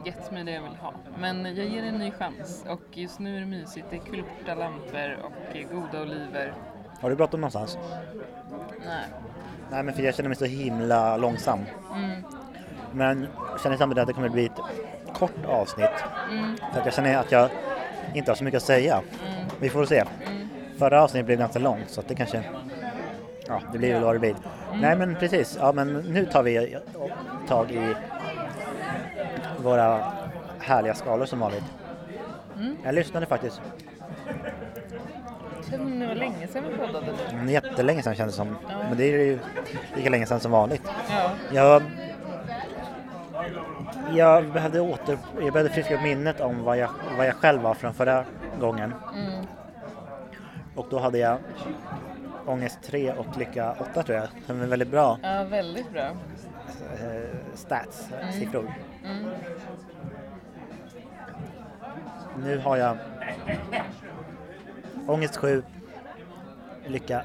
[0.05, 0.95] gett mig det jag vill ha.
[1.19, 3.87] Men jag ger det en ny chans och just nu är det mysigt.
[3.91, 6.55] Det är kulörta lampor och goda oliver.
[7.01, 7.79] Har du bråttom någonstans?
[8.87, 9.05] Nej.
[9.71, 11.59] Nej, men för jag känner mig så himla långsam.
[11.95, 12.23] Mm.
[12.95, 14.61] Men jag känner samtidigt att det kommer bli ett
[15.15, 15.91] kort avsnitt.
[16.31, 16.57] Mm.
[16.73, 17.49] För att jag känner att jag
[18.15, 18.95] inte har så mycket att säga.
[18.95, 19.49] Mm.
[19.61, 19.99] Vi får se.
[19.99, 20.49] Mm.
[20.79, 22.43] Förra avsnittet blev ganska långt så att det kanske...
[23.47, 24.35] Ja, det blir väl vad det blir.
[24.75, 25.57] Nej men precis.
[25.61, 26.77] Ja men nu tar vi
[27.49, 27.95] tag i
[29.59, 30.13] våra
[30.59, 31.65] härliga skalor som vanligt.
[32.85, 33.61] Jag lyssnade faktiskt.
[35.71, 37.07] Det var länge sedan vi poddade.
[37.31, 38.57] Mm, Jättelänge sedan kändes det som.
[38.69, 38.75] Ja.
[38.89, 39.39] Men det är ju
[39.97, 40.83] lika länge sedan som vanligt.
[41.11, 41.31] Ja.
[41.53, 41.83] Jag,
[44.17, 47.75] jag, behövde åter, jag behövde friska upp minnet om vad jag, vad jag själv var
[47.75, 48.25] från förra
[48.61, 48.95] gången.
[49.15, 49.47] Mm.
[50.77, 51.39] Och då hade jag
[52.47, 54.29] ångest 3 och lycka 8 tror jag.
[54.47, 56.03] Som är väldigt bra ja, väldigt bra.
[56.03, 58.75] eh, stats, siffror.
[59.05, 59.25] Mm.
[62.45, 62.97] Nu har jag
[65.07, 65.63] ångest 7,
[66.87, 67.23] lycka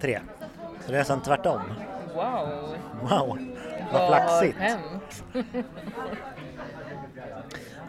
[0.00, 0.20] 3.
[0.80, 1.60] Så det är nästan tvärtom.
[2.14, 2.76] Wow!
[3.02, 3.38] Wow,
[3.92, 4.58] vad har flaxigt.
[4.58, 5.24] hänt?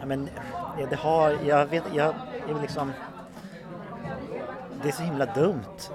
[0.00, 0.28] Ja, men
[0.78, 2.14] ja, det har, jag vet, jag
[2.48, 2.92] är liksom...
[4.82, 5.90] Det är så himla dumt.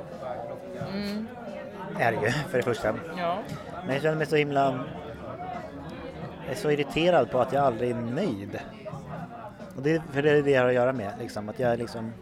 [1.99, 2.95] Är det ju, för det första.
[3.17, 3.39] Ja.
[3.85, 4.79] Men jag känner mig så himla...
[6.49, 8.59] är så irriterad på att jag aldrig är nöjd.
[9.75, 11.77] Och det, för det är det jag har att göra med, liksom, att jag är
[11.77, 12.13] liksom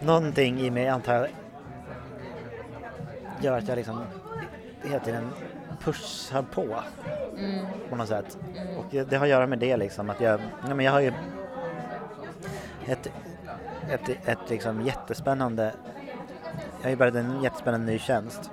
[0.00, 1.28] någonting i mig antar jag
[3.40, 4.04] gör att jag liksom
[4.82, 5.30] hela tiden
[5.84, 6.76] pushar på
[7.38, 7.66] Mm.
[7.90, 8.38] på något sätt.
[8.78, 11.12] Och det, har att göra med det liksom att jag, nej men jag har ju
[12.86, 13.06] ett,
[13.90, 15.72] ett, ett liksom jättespännande,
[16.76, 18.50] jag har ju börjat en jättespännande ny tjänst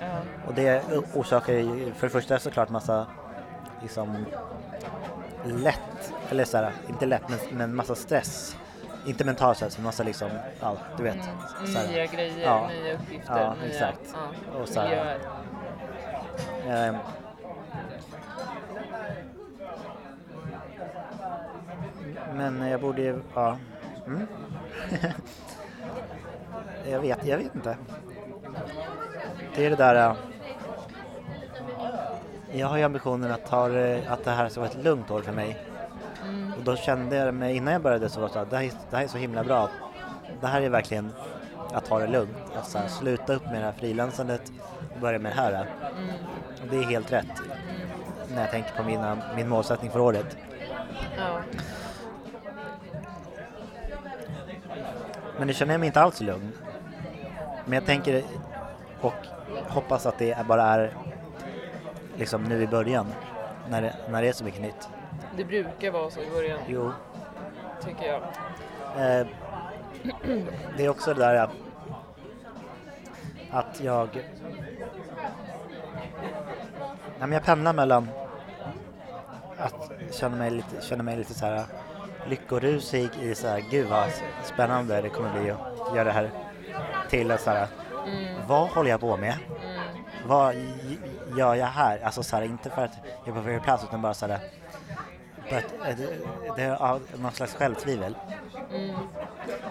[0.00, 0.06] Ja.
[0.46, 0.82] och det
[1.14, 3.06] orsakar ju för det första såklart massa
[3.82, 4.24] liksom
[5.44, 8.56] lätt, eller så här, inte lätt men, men massa stress.
[9.06, 10.30] Inte mental stress men massa liksom,
[10.60, 11.16] ja du vet.
[11.16, 11.88] här.
[11.92, 12.68] Nya grejer, Ja.
[12.68, 14.14] nya uppgifter, Ja, nya exakt.
[14.52, 15.18] Ja, Och så här- miljöer.
[16.68, 16.96] Ehm.
[22.34, 23.56] Men jag borde ju, ja.
[24.06, 24.26] Mm.
[26.90, 27.76] jag vet, jag vet inte.
[29.56, 30.14] Det är det där.
[32.52, 35.32] Jag har ju ambitionen att, det- att det här ska vara ett lugnt år för
[35.32, 35.58] mig.
[36.58, 38.64] Och då kände jag mig, innan jag började så var det så här, det här,
[38.64, 39.68] är, det här är så himla bra.
[40.40, 41.12] Det här är verkligen
[41.72, 42.36] att ta det lugnt.
[42.56, 44.52] Att så här, sluta upp med det här frilansandet
[45.00, 45.66] börja med det här.
[46.62, 47.42] Och det är helt rätt
[48.34, 50.36] när jag tänker på mina, min målsättning för året.
[51.16, 51.40] Ja.
[55.38, 56.52] Men nu känner jag mig inte alls lugn.
[57.64, 58.22] Men jag tänker
[59.00, 59.14] och
[59.68, 60.94] hoppas att det bara är
[62.16, 63.06] liksom nu i början.
[63.68, 64.88] När det, när det är så mycket nytt.
[65.36, 66.92] Det brukar vara så i början, Jo.
[67.84, 68.22] tycker jag.
[69.20, 69.26] Eh,
[70.76, 71.50] det är också det där att,
[73.52, 74.08] att jag...
[77.18, 78.08] Nej, men jag pendlar mellan
[79.58, 81.64] att känna mig lite, känna mig lite så här
[82.26, 84.08] lyckorusig i så här, gud vad
[84.44, 86.30] spännande det kommer bli att göra det här
[87.10, 87.66] till att så här,
[88.46, 89.34] vad håller jag på med?
[90.26, 90.98] Vad g-
[91.36, 92.00] gör jag här?
[92.04, 92.92] Alltså så här, inte för att
[93.24, 94.34] jag behöver plats utan bara så här,
[95.46, 95.52] att,
[95.88, 96.08] eh, det,
[96.56, 98.16] det är någon slags självtvivel.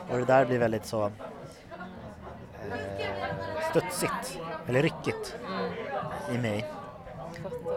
[0.09, 1.11] Och det där blir väldigt så
[3.69, 5.35] studsigt, eller ryckigt
[6.33, 6.65] i mig.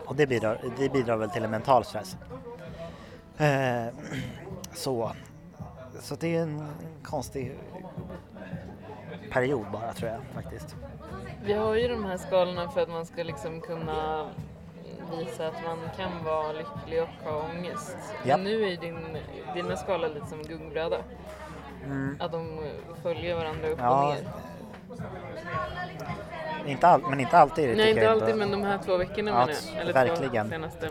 [0.06, 2.16] Och det bidrar, det bidrar väl till en mental stress.
[3.38, 3.86] Eh,
[4.74, 5.12] så,
[6.00, 6.68] så det är en
[7.02, 7.58] konstig
[9.30, 10.76] period bara tror jag faktiskt.
[11.44, 14.26] Vi har ju de här skalorna för att man ska liksom kunna
[15.18, 17.96] visa att man kan vara lycklig och ha ångest.
[18.24, 19.18] Men nu är din,
[19.54, 20.96] dina skalor lite som gungbräda.
[22.18, 22.64] Att de
[23.02, 24.00] följer varandra upp och Mm.
[24.02, 24.51] Ja, ner.
[26.66, 27.76] Inte all, men inte alltid.
[27.76, 29.80] Nej, inte jag alltid, men de här två veckorna Ja, menar jag.
[29.82, 30.46] Eller verkligen.
[30.48, 30.88] två senaste.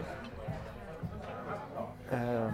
[2.12, 2.52] Ehm,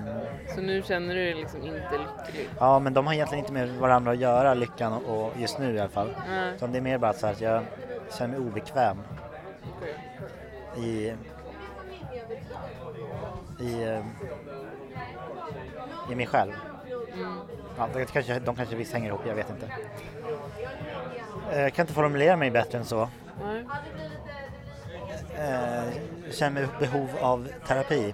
[0.55, 2.49] Så nu känner du dig liksom inte lycklig.
[2.59, 5.79] Ja, men de har egentligen inte med varandra att göra, lyckan och just nu i
[5.79, 6.15] alla fall.
[6.29, 6.53] Nej.
[6.55, 7.63] Utan det är mer bara så här att jag
[8.17, 8.97] känner mig obekväm
[9.77, 9.95] Okej.
[10.85, 11.13] i,
[13.63, 13.99] i,
[16.11, 16.51] i mig själv.
[17.77, 19.71] Ja, det kanske, de kanske visst hänger ihop, jag vet inte.
[21.51, 23.09] Eh, Jag kan inte formulera mig bättre än så.
[23.43, 23.65] Nej.
[25.39, 25.83] Eh,
[26.25, 28.13] Jag känner mig behov av terapi.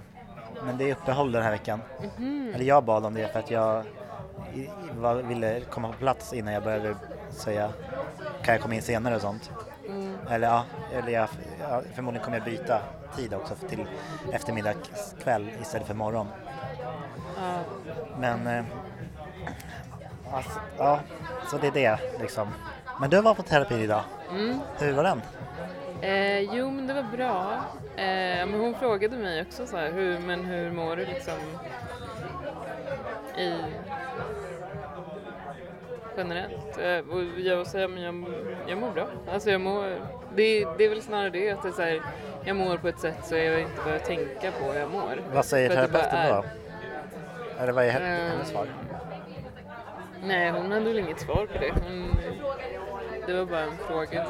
[0.66, 1.82] Men det är uppehåll den här veckan.
[2.54, 3.84] Eller jag bad om det för att jag
[5.24, 6.96] ville komma på plats innan jag började
[7.32, 7.70] säga
[8.44, 9.52] kan jag komma in senare och sånt.
[10.30, 11.28] Eller ja, eller jag,
[11.70, 12.82] ja, förmodligen kommer jag byta
[13.16, 13.86] tid också till
[14.32, 16.28] eftermiddagskväll istället för morgon.
[17.38, 17.60] Ja.
[18.20, 18.64] Men eh,
[20.34, 21.00] alltså, ja,
[21.52, 22.48] så det är det liksom.
[23.00, 24.04] Men du var på terapi idag.
[24.32, 24.60] Mm.
[24.80, 25.22] Hur var den?
[26.02, 27.66] Eh, jo, men det var bra.
[27.96, 31.34] Eh, men hon frågade mig också så här, hur, men hur mår du liksom
[33.38, 33.54] i
[36.18, 36.78] generellt?
[36.78, 38.26] Eh, och jag säger, men jag,
[38.68, 39.08] jag mår bra.
[39.34, 39.84] Alltså jag mår,
[40.36, 42.02] det, det är väl snarare det att det är så här,
[42.46, 45.22] jag mår på ett sätt så jag inte behöver tänka på hur jag mår.
[45.34, 46.46] Vad säger terapeuten då?
[47.60, 48.68] Eller vad är Eh, hennes svar?
[50.24, 51.72] Nej, hon hade väl inget svar på det.
[51.84, 52.16] Hon,
[53.28, 54.26] det var bara en fråga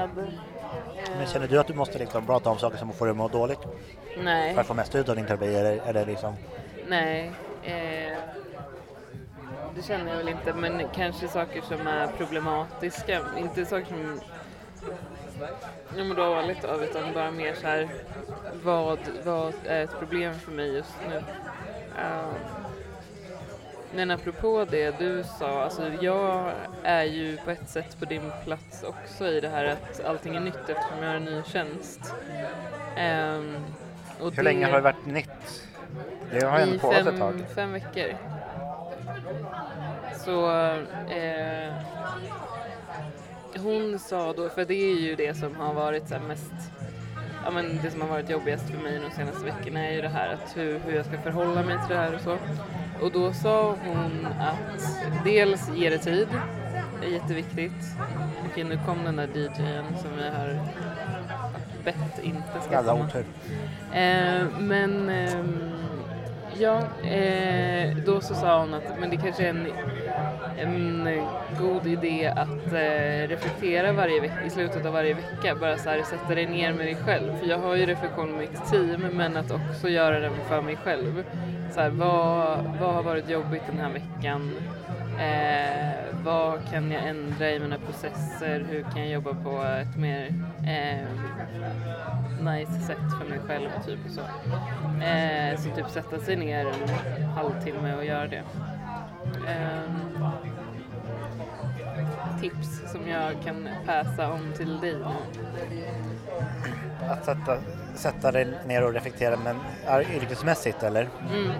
[0.00, 0.32] hade.
[1.18, 3.28] Men känner du att du måste liksom prata om saker som får dig att må
[3.28, 3.60] dåligt
[4.18, 4.54] Nej.
[4.54, 6.34] för att få mest ut av din terapi eller är det liksom
[6.88, 8.18] Nej, eh,
[9.74, 10.52] det känner jag väl inte.
[10.52, 13.20] Men kanske saker som är problematiska.
[13.38, 14.20] Inte saker som
[15.96, 17.88] jag mår dåligt av utan bara mer så här
[18.62, 21.16] vad, vad är ett problem för mig just nu.
[21.98, 22.32] Eh,
[23.94, 28.82] men apropå det du sa, alltså jag är ju på ett sätt på din plats
[28.82, 32.00] också i det här att allting är nytt eftersom jag har en ny tjänst.
[34.20, 35.66] Och Hur länge det- har det varit nytt?
[36.32, 37.44] Det har ju ändå pågått ett tag.
[37.54, 38.14] fem, veckor.
[40.24, 40.50] Så
[41.10, 41.72] eh,
[43.62, 46.52] hon sa då, för det är ju det som har varit så mest
[47.44, 50.08] ja, men det som har varit jobbigast för mig de senaste veckorna är ju det
[50.08, 52.36] här att hur, hur jag ska förhålla mig till det här och så.
[53.02, 56.28] Och då sa hon att dels ge det tid,
[57.00, 57.96] det är jätteviktigt.
[58.50, 60.58] Okej, nu kom den där DJn som jag har
[61.84, 63.08] bett inte ska komma.
[63.92, 65.70] Eh, men ehm,
[66.60, 69.66] ja, eh, då så sa hon att men det kanske är en,
[70.58, 71.08] en
[71.60, 75.54] god idé att eh, reflektera varje i slutet av varje vecka.
[75.60, 77.36] Bara så här, sätta dig ner med dig själv.
[77.36, 80.76] För jag har ju reflektion med mitt team men att också göra den för mig
[80.76, 81.24] själv.
[81.74, 84.52] Så här, vad, vad har varit jobbigt den här veckan?
[85.20, 88.66] Eh, vad kan jag ändra i mina processer?
[88.70, 90.26] Hur kan jag jobba på ett mer
[90.66, 91.06] eh,
[92.44, 94.20] nice sätt för mig själv typ så.
[95.04, 98.42] Eh, så typ sätta sig ner en halvtimme och göra det.
[99.48, 100.24] Ehm,
[102.40, 105.04] tips som jag kan passa om till dig nu.
[107.08, 107.58] Att sätta,
[107.94, 111.08] sätta dig ner och reflektera men är yrkesmässigt eller?
[111.32, 111.52] Mm.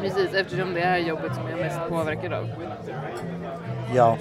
[0.00, 2.50] Precis, eftersom det är jobbet som jag är mest påverkad av.
[3.94, 4.18] Ja.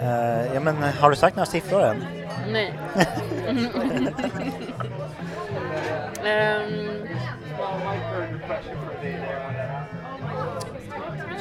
[0.00, 2.04] Eh, ja men har du sagt några siffror än?
[2.52, 2.74] Nej.
[6.24, 7.06] Ehm,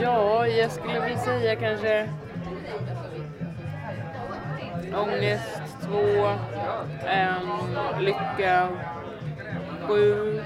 [0.01, 2.09] ja, jag skulle vilja säga kanske
[4.95, 6.27] ångest två,
[7.07, 8.67] ehm, lycka
[9.87, 10.41] sju.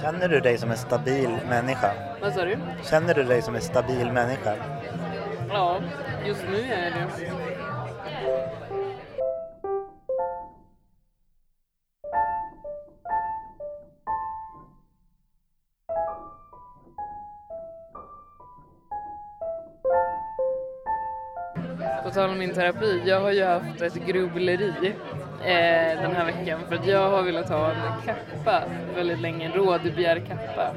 [0.00, 1.92] Känner du dig som en stabil människa?
[2.20, 2.58] Vad sa du?
[2.90, 4.54] Känner du dig som en stabil människa?
[5.48, 5.78] Ja,
[6.26, 7.08] just nu är det.
[22.04, 24.94] På tal om min terapi, jag har ju haft ett grubbleri
[25.44, 28.62] eh, den här veckan för att jag har velat ha en kappa
[28.94, 30.74] väldigt länge, en rådbjärkappa.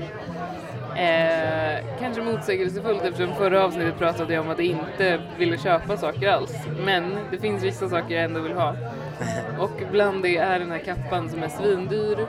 [0.97, 6.27] Eh, kanske motsägelsefullt eftersom förra avsnittet pratade jag om att jag inte ville köpa saker
[6.27, 6.53] alls.
[6.85, 8.75] Men det finns vissa saker jag ändå vill ha.
[9.59, 12.19] Och bland det är den här kappan som är svindyr.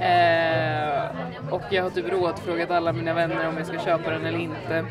[0.00, 4.38] Eh, och jag har typ rådfrågat alla mina vänner om jag ska köpa den eller
[4.38, 4.84] inte.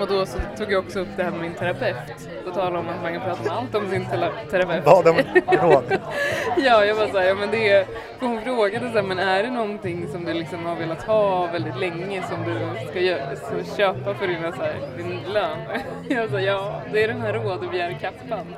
[0.00, 2.28] Och då så tog jag också upp det här med min terapeut.
[2.44, 4.06] På tal om att man kan prata om allt om sin
[4.50, 4.84] terapeut.
[4.84, 5.84] Bad om råd?
[6.56, 7.84] Ja, jag var såhär, ja men det är,
[8.18, 11.76] för hon frågade såhär, men är det någonting som du liksom har velat ha väldigt
[11.80, 15.58] länge som du ska, gö- ska köpa för dina, så här, din lön?
[16.08, 18.54] Jag sa ja, det är den här rådbjärkappan.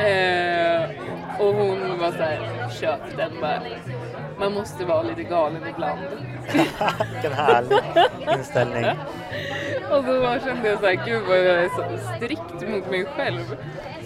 [0.00, 0.77] Eh,
[1.38, 3.60] och hon var såhär, köp den bara.
[4.38, 5.98] Man måste vara lite galen ibland.
[7.12, 7.78] Vilken härlig
[8.38, 8.84] inställning.
[9.90, 13.56] Och så bara kände jag såhär, gud vad jag är så strikt mot mig själv.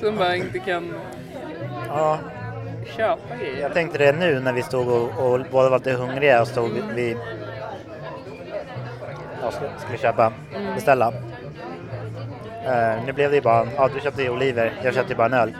[0.00, 0.94] Som bara inte kan
[1.88, 2.18] Ja,
[2.96, 3.62] köpa grejer.
[3.62, 6.70] jag tänkte det nu när vi stod och, och båda var lite hungriga och stod
[6.94, 7.16] vi
[9.42, 10.32] ja, skulle, skulle köpa,
[10.74, 11.12] beställa.
[12.66, 15.26] Eh, nu blev det ju bara, ja du köpte ju oliver, jag köpte ju bara
[15.26, 15.54] en öl.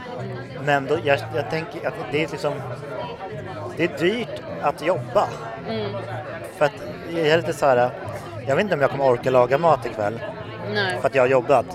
[0.64, 2.52] Men då, jag, jag tänker att det är liksom,
[3.76, 5.28] det är dyrt att jobba.
[6.56, 6.72] För att
[7.16, 7.90] jag är lite så här,
[8.46, 10.20] jag vet inte om jag kommer orka laga mat ikväll
[10.74, 11.00] Nej.
[11.00, 11.66] för att jag har jobbat.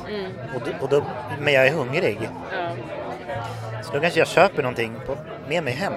[0.55, 1.01] Och, då- och då,
[1.39, 2.19] men jag är hungrig.
[2.51, 2.67] Ja.
[3.83, 5.17] Så då kanske jag köper någonting på,
[5.49, 5.93] med mig hem.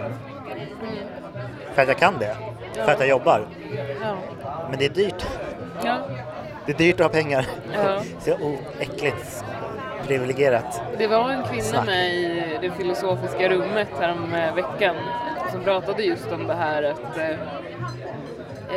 [1.75, 2.37] För att jag kan det.
[2.75, 3.47] För att jag jobbar.
[4.03, 4.17] Ja.
[4.71, 5.27] Men det är dyrt.
[5.85, 5.97] ja.
[6.67, 7.47] Det är dyrt att ha pengar.
[7.75, 8.03] Ja.
[8.21, 9.45] Så oh, äckligt
[10.07, 10.83] privilegierat.
[10.99, 11.87] Det var en kvinna Snack.
[11.87, 14.97] med i det filosofiska rummet härom eh, veckan
[15.53, 17.19] som pratade just om det här att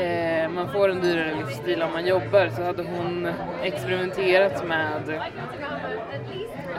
[0.02, 3.28] eh, man får en dyrare livsstil om man jobbar så hade hon
[3.64, 5.22] experimenterat med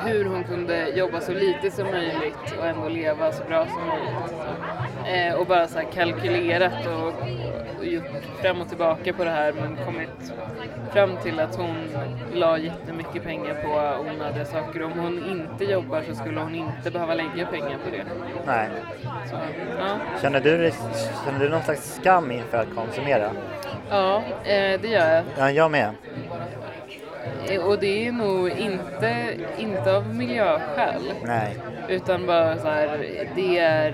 [0.07, 4.35] hur hon kunde jobba så lite som möjligt och ändå leva så bra som möjligt.
[5.07, 7.07] Eh, och bara så kalkylerat och,
[7.79, 8.05] och gjort
[8.43, 10.33] fram och tillbaka på det här men kommit
[10.93, 11.77] fram till att hon
[12.35, 14.83] la jättemycket pengar på onödiga saker.
[14.83, 18.05] Om hon inte jobbar så skulle hon inte behöva lägga pengar på det.
[18.47, 18.69] Nej.
[19.31, 19.37] Så,
[19.79, 20.73] ja, Känner du,
[21.25, 23.04] känner du någon slags skam inför att konsumera?
[23.91, 25.25] Ja eh, det gör jag.
[25.39, 25.91] Ja, jag med.
[27.49, 31.13] Eh, Och det är nog inte, inte av miljöskäl.
[31.25, 31.57] Nej.
[31.89, 32.99] Utan bara så här,
[33.37, 33.89] det är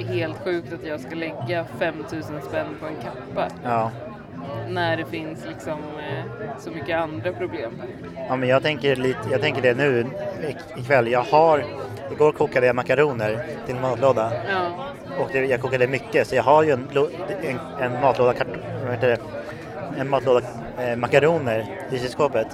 [0.00, 3.48] eh, helt sjukt att jag ska lägga 5000 spänn på en kappa.
[3.64, 3.90] Ja.
[4.68, 5.78] När det finns liksom
[6.58, 7.72] så mycket andra problem.
[8.28, 10.06] Ja, men jag tänker, lite, jag tänker det nu
[10.48, 11.08] ik- ikväll.
[11.08, 11.64] Jag har,
[12.12, 14.32] igår kokade jag makaroner till matlåda.
[14.50, 14.68] Ja,
[15.18, 16.88] Och det, jag kokade mycket så jag har ju en,
[17.42, 18.34] en, en matlåda,
[18.84, 19.18] vad heter det?
[20.00, 20.46] En matlåda
[20.80, 22.46] eh, makaroner i kylskåpet.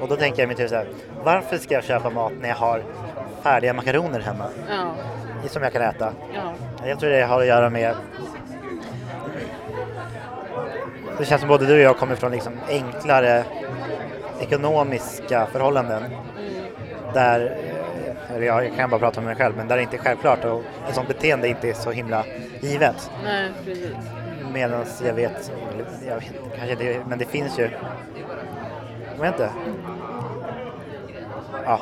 [0.00, 0.86] Och då tänker jag mig typ så här,
[1.24, 2.82] varför ska jag köpa mat när jag har
[3.42, 5.48] färdiga makaroner hemma Ja.
[5.48, 6.12] som jag kan äta.
[6.34, 6.52] Ja.
[6.88, 7.94] Jag tror det har att göra med
[11.18, 13.44] det känns som både du och jag kommer från liksom enklare
[14.40, 16.02] ekonomiska förhållanden
[17.14, 17.56] där,
[18.36, 20.62] eller jag kan bara prata om mig själv, men där det inte är självklart och
[20.88, 22.24] ett sånt beteende inte är så himla
[22.60, 23.10] givet.
[23.24, 23.86] Nej, precis.
[24.52, 25.52] Medan jag vet,
[26.08, 26.24] jag vet
[26.56, 27.68] kanske det, men det finns ju,
[29.16, 29.50] jag vet inte.
[31.64, 31.80] Ja.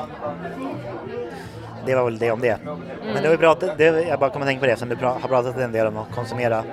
[1.86, 2.58] Det var väl det om det.
[3.04, 4.96] Men det var ju bra, det, jag bara kommer att tänka på det som du
[4.96, 6.64] pra, har pratat en del om att konsumera.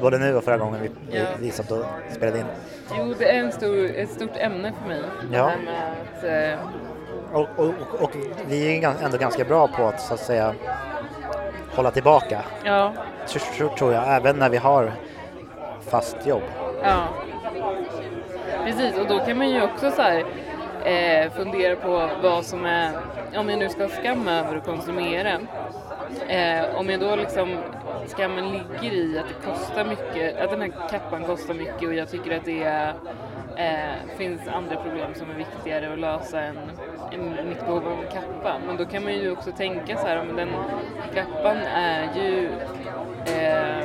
[0.00, 1.24] Både nu och förra gången vi, vi, Ja.
[1.40, 2.44] vi satt och spelade in.
[2.98, 5.02] Jo, det är en stor, ett stort ämne för mig.
[5.30, 5.46] Det Ja.
[5.48, 6.24] här med att,
[6.60, 6.66] eh,
[7.34, 8.10] Och, och, och, och
[8.46, 10.54] vi är ändå ganska bra på att så att säga
[11.76, 12.44] hålla tillbaka.
[12.64, 12.92] ja,
[13.78, 14.92] Tror, jag, även när vi har
[15.90, 16.42] fast jobb.
[16.82, 17.04] ja.
[18.64, 20.24] Precis, och då kan man ju också så här,
[20.84, 22.90] eh, fundera på vad som är,
[23.36, 25.38] om jag nu ska ha skam över att konsumera.
[26.28, 27.56] Eh, om jag då liksom,
[28.06, 32.08] skammen ligger i att det kostar mycket, att den här kappan kostar mycket och jag
[32.08, 32.94] tycker att det är,
[33.56, 36.58] eh, finns andra problem som är viktigare att lösa än
[37.12, 38.58] Mm, mitt behov av en kappa.
[38.66, 40.48] Men då kan man ju också tänka så här, men den
[41.14, 42.48] kappan är ju
[43.26, 43.84] eh,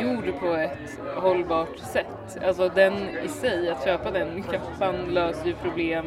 [0.00, 2.38] gjord på ett hållbart sätt.
[2.46, 2.92] Alltså den
[3.24, 6.06] i sig, att köpa den kappan löser ju problem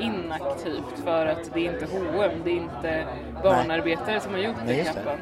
[0.00, 3.04] inaktivt för att det är inte H&M, det är inte
[3.42, 4.92] barnarbetare som har gjort Nej, den det.
[4.92, 5.18] kappan.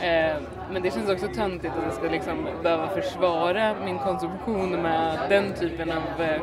[0.00, 0.36] Eh,
[0.72, 5.52] men det känns också töntigt att jag ska liksom behöva försvara min konsumtion med den
[5.52, 6.40] typen av eh,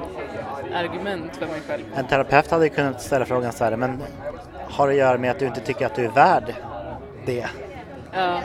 [0.76, 1.84] argument för mig själv.
[1.96, 4.02] En terapeut hade kunnat ställa frågan så här, men
[4.70, 6.56] har det att göra med att du inte tycker att du är värd
[7.26, 7.46] det?
[8.14, 8.40] Ja.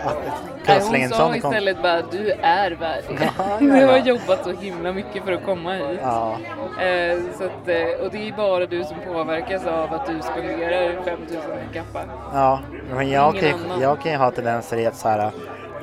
[0.66, 3.24] Att hon sa istället bara du är värd det.
[3.24, 6.00] Ja, ja, Du har jobbat så himla mycket för att komma hit.
[6.02, 6.38] Ja,
[6.80, 11.02] Eh, så att, eh, och det är bara du som påverkas av att du spenderar
[11.04, 11.40] 5000
[11.70, 12.00] i kappa.
[12.32, 12.60] ja.
[12.90, 15.30] men jag Ingen kan, ju- jag kan ju ha tendenser i att så här,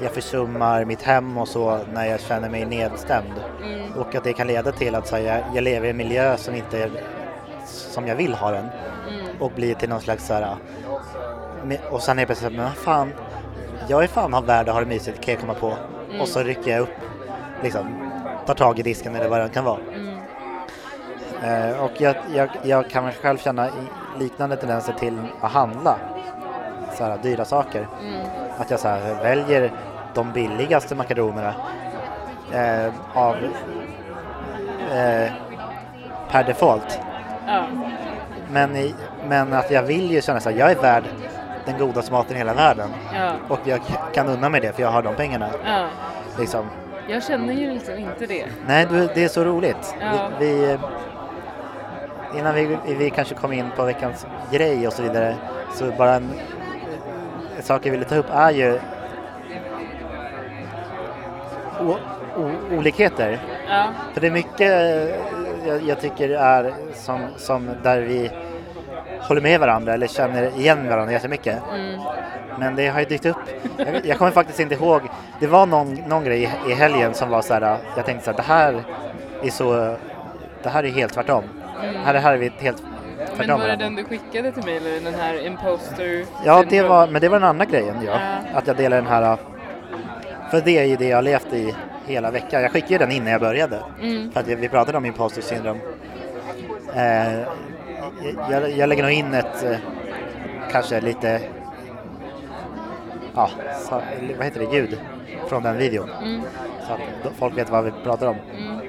[0.02, 3.34] jag försummar mitt hem och så när jag känner mig nedstämd.
[3.66, 3.94] Mm.
[3.94, 6.38] Och att det kan leda till att så här, jag, jag lever i en miljö
[6.38, 6.92] som inte är
[7.66, 8.66] som jag vill ha den.
[9.10, 9.26] Mm.
[9.40, 10.56] Och blir till någon slags så här,
[11.92, 13.14] och sen är jag plötsligt, men fan,
[13.88, 15.78] jag är fan värd att ha det mysigt kan jag komma på.
[16.10, 16.22] Mm.
[16.22, 16.96] Och så rycker jag upp,
[17.64, 18.12] liksom,
[18.46, 19.80] tar tag i disken eller vad det kan vara.
[19.96, 20.18] Mm.
[21.44, 23.70] Eh, och jag, jag, jag kan själv känna
[24.20, 25.98] liknande tendenser till att handla
[26.98, 27.88] så här, dyra saker.
[28.02, 28.28] Mm.
[28.58, 29.72] Att jag så här, väljer
[30.14, 31.54] de billigaste makaronerna
[32.54, 33.36] eh, av
[34.92, 35.32] eh,
[36.32, 37.00] per default.
[37.48, 37.66] Ja.
[38.52, 38.94] Men,
[39.28, 41.04] men att jag vill ju känna så här, jag är värd
[41.66, 42.90] den godaste maten i hela världen.
[43.14, 43.32] Ja.
[43.50, 43.80] Och jag
[44.14, 45.50] kan unna mig det för jag har de pengarna.
[45.66, 45.88] ja.
[46.40, 46.66] Liksom.
[47.08, 48.46] Jag känner ju liksom inte det.
[48.68, 49.96] Nej, det är så roligt.
[50.00, 50.30] Ja.
[50.40, 50.78] Vi,
[52.34, 55.36] vi, innan vi, vi kanske kom in på veckans grej och så vidare,
[55.74, 56.30] så bara en,
[57.58, 58.80] en sak jag ville ta upp är ju
[61.80, 61.96] o,
[62.38, 63.40] o, olikheter.
[63.70, 63.88] Ja.
[64.14, 64.72] För det är mycket
[65.68, 68.32] jag, jag tycker är som, som där vi
[69.28, 71.60] håller med varandra eller känner igen varandra jättemycket.
[71.74, 72.00] Mm.
[72.60, 73.38] Men det har ju dykt upp.
[73.78, 75.02] Jag, jag kommer faktiskt inte ihåg.
[75.40, 77.78] Det var någon, någon grej i, i helgen som var så här.
[77.96, 78.84] Jag tänkte så här, det här
[79.44, 79.98] är så.
[80.64, 81.44] Det här är helt tvärtom.
[82.06, 82.84] Här, här är vi helt
[83.38, 86.26] Men var det den du skickade till mig eller den här imposter?
[86.46, 86.90] Ja, det syndrome?
[86.90, 87.96] var, men det var den andra grejen.
[88.06, 88.12] Ja.
[88.12, 88.58] Ja.
[88.60, 89.38] Att jag delar den här.
[90.52, 92.62] För det är ju det jag har levt i hela veckan.
[92.62, 93.80] Jag skickade den innan jag började.
[94.02, 94.32] Mm.
[94.32, 95.80] För att vi pratade om imposter syndrom.
[96.96, 97.48] Eh,
[98.50, 99.78] jag, jag lägger nog in ett eh,
[100.72, 101.42] kanske lite
[103.36, 103.50] ja,
[103.90, 104.02] så,
[104.38, 105.00] vad heter det, ljud
[105.48, 106.10] från den videon.
[106.24, 106.42] Mm.
[106.88, 108.36] Så att folk vet vad vi pratar om.
[108.58, 108.80] Mm.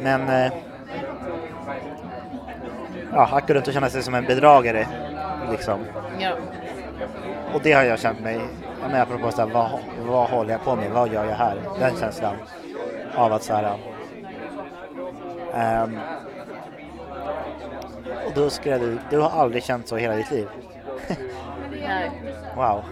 [0.00, 0.52] Men eh,
[3.12, 4.86] ja, att gå runt och känna sig som en bedragare
[5.50, 5.80] liksom.
[6.18, 6.32] Ja.
[7.54, 8.40] Och det har jag känt mig,
[8.82, 9.70] jag menar apropå så här, vad,
[10.06, 11.56] vad håller jag på med, vad gör jag här?
[11.78, 12.36] Den känslan
[13.14, 13.76] av att så här.
[15.54, 15.98] ehm,
[18.26, 20.48] och då skrev du, du har aldrig känt så hela ditt liv.
[21.86, 22.10] Nej.
[22.56, 22.82] Wow.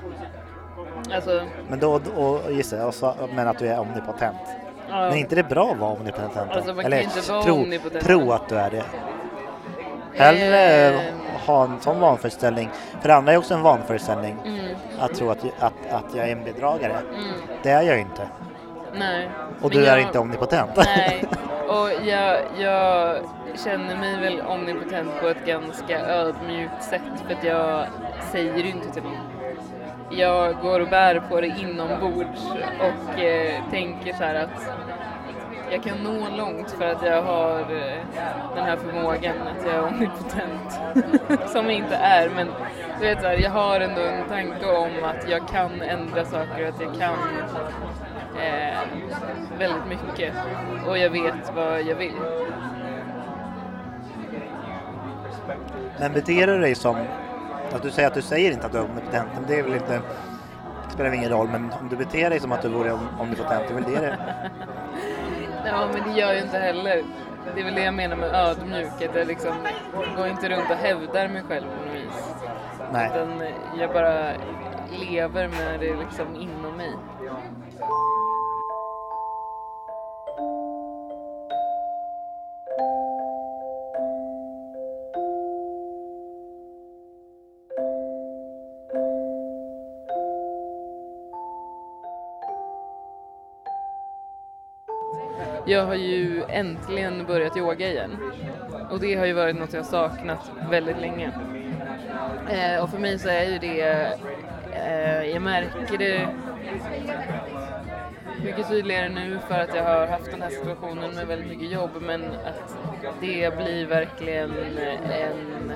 [1.14, 4.36] Alltså, Men då, och just det, och så, men att du är omnipotent.
[4.90, 5.00] ja.
[5.00, 6.36] Men inte det bra att vara omnipotent?
[6.36, 8.04] Alltså, man Eller inte vara tro, omnipotent.
[8.04, 8.84] tro att du är det.
[10.14, 11.00] Hellre Eh.
[11.46, 12.70] ha en sån vanföreställning.
[13.00, 14.36] För det andra är också en vanföreställning.
[14.44, 14.60] Mm.
[15.00, 16.92] Att tro att, att, att jag är en bedragare.
[16.92, 17.24] Mm.
[17.62, 18.22] Det är jag inte.
[18.94, 19.30] Nej.
[19.62, 20.70] Och du är jag- inte omnipotent.
[20.76, 21.24] Nej,
[21.68, 23.16] och jag, jag
[23.64, 27.86] känner mig väl omnipotent på ett ganska ödmjukt sätt för att jag
[28.32, 29.16] säger inte till någon.
[30.10, 32.46] Jag går och bär på det inombords
[32.80, 34.70] och eh, tänker så här att
[35.70, 37.98] jag kan nå långt för att jag har eh,
[38.54, 40.80] den här förmågan att jag är omnipotent.
[41.52, 42.46] Som jag inte är, men
[43.00, 46.68] du vet, så här, jag har ändå en tanke om att jag kan ändra saker,
[46.68, 47.16] att jag kan
[48.38, 48.78] eh,
[49.58, 50.34] väldigt mycket
[50.88, 52.12] och jag vet vad jag vill.
[56.00, 56.96] Men beter du dig som,
[57.72, 59.74] att du säger att du säger inte att du är omnipotent, men det är väl
[59.74, 59.92] inte,
[60.86, 63.62] det spelar ingen roll, men om du beter dig som att du vore om- omnipotent,
[63.68, 64.16] det är väl det det
[65.66, 67.02] Ja, men det gör jag inte heller.
[67.54, 69.10] Det är väl det jag menar med ödmjukhet.
[69.14, 69.52] Jag liksom
[70.16, 72.34] går inte runt och hävdar mig själv på något vis.
[72.92, 73.10] Nej.
[73.14, 73.42] Utan
[73.78, 74.30] jag bara
[75.10, 76.92] lever med det liksom inom mig.
[95.68, 98.16] Jag har ju äntligen börjat yoga igen.
[98.90, 101.32] Och det har ju varit något jag saknat väldigt länge.
[102.50, 104.12] Eh, och för mig så är ju det,
[104.72, 106.28] eh, jag märker det
[108.44, 111.90] mycket tydligare nu för att jag har haft den här situationen med väldigt mycket jobb
[112.00, 112.76] men att
[113.20, 114.50] det blir verkligen
[115.10, 115.72] en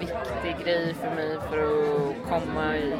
[0.00, 2.94] viktig grej för mig för att komma i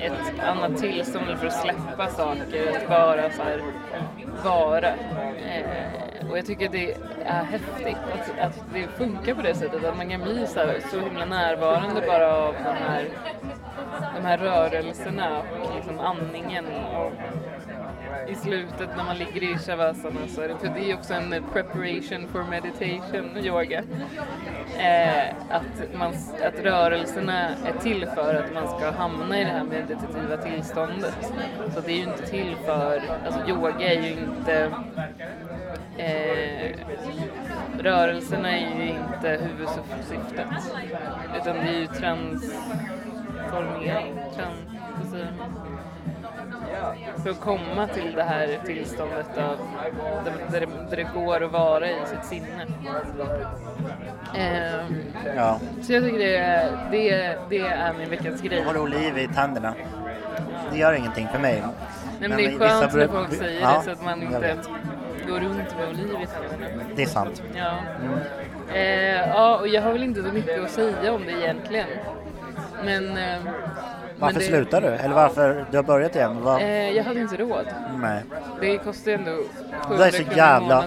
[0.00, 3.62] ett annat tillstånd för att släppa saker, att bara så här
[4.44, 4.88] vara.
[4.88, 9.96] Eh, och jag tycker det är häftigt att, att det funkar på det sättet, att
[9.96, 13.08] man kan bli så, här, så himla närvarande bara av de här,
[14.16, 16.64] de här rörelserna och liksom andningen.
[16.66, 17.12] Och
[18.28, 21.44] i slutet när man ligger i shavasana så är det, för det är också en
[21.52, 23.82] preparation for meditation, yoga.
[24.78, 26.14] Eh, att, man,
[26.44, 31.32] att rörelserna är till för att man ska hamna i det här meditativa tillståndet.
[31.74, 34.72] Så det är ju inte till för, alltså yoga är ju inte
[35.98, 36.76] eh,
[37.78, 40.46] rörelserna är ju inte huvudsyftet
[41.36, 44.58] utan det är ju transformering, trans,
[44.98, 45.77] vad säger man?
[47.22, 49.56] För att komma till det här tillståndet av,
[50.24, 52.66] där, det, där det går att vara i sitt sinne.
[54.34, 54.94] Ehm,
[55.36, 55.60] Ja.
[55.82, 58.62] så jag tycker det, är- det, det är min veckans grej.
[58.62, 59.74] Har du oliv i tänderna?
[60.72, 61.62] Det gör ingenting för mig.
[62.20, 64.56] Nej, men det är skönt när folk säger Ja, det så att man jag inte
[65.28, 66.84] går runt med oliv i tänderna.
[66.96, 67.42] Det är sant.
[67.54, 67.72] Ja.
[68.74, 71.86] Eh, ja, och jag har väl inte så mycket att säga om det egentligen.
[72.84, 73.16] Men...
[73.16, 73.38] Eh,
[74.18, 74.86] Varför det, slutar du?
[74.88, 76.36] Eller varför du har börjat igen?
[76.42, 76.62] Vad?
[76.62, 77.66] Eh, jag hade inte råd.
[78.00, 78.22] Nej.
[78.60, 79.30] Det kostar ändå
[79.82, 80.84] 700 Det är så jävla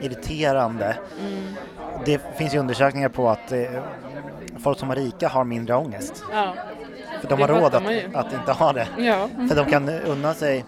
[0.00, 0.96] irriterande.
[1.20, 1.54] Mm.
[2.04, 3.62] Det finns ju undersökningar på att eh,
[4.58, 6.24] folk som är rika har mindre ångest.
[6.32, 6.54] Ja.
[7.20, 8.88] För de Det har råd att, att inte ha det.
[8.98, 9.28] Ja.
[9.48, 10.64] För de kan unna sig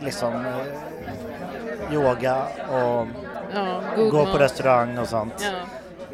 [0.00, 3.06] liksom eh, yoga och
[3.54, 4.40] ja gå på mat.
[4.40, 5.34] restaurang och sånt.
[5.38, 5.50] Ja.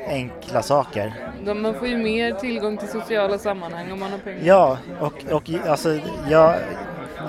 [0.09, 1.13] Enkla saker.
[1.55, 4.41] Man får ju mer tillgång till sociala sammanhang om man har pengar.
[4.45, 5.99] Ja, och, och alltså
[6.31, 6.55] jag,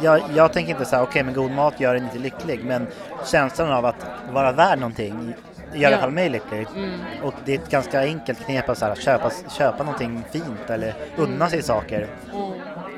[0.01, 2.88] jag, jag tänker inte så här, okej men god mat gör en inte lycklig, men
[3.26, 5.34] känslan av att vara värd någonting
[5.73, 6.01] gör i alla Ja.
[6.01, 6.67] fall mig lycklig.
[6.76, 6.99] Mm.
[7.23, 10.93] Och det är ett ganska enkelt knep att så här, köpa, köpa någonting fint eller
[11.17, 12.07] unna sig saker.
[12.34, 12.51] Mm.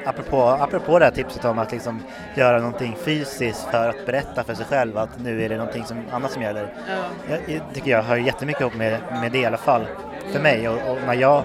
[0.08, 2.04] Apropå, apropå det här tipset om att liksom
[2.36, 6.04] göra någonting fysiskt för att berätta för sig själv att nu är det någonting som,
[6.12, 6.74] annat som gäller.
[6.88, 7.36] Ja.
[7.48, 9.88] Jag, tycker jag hör jättemycket ihop med, med det i alla fall.
[10.32, 11.44] För mig och, och när jag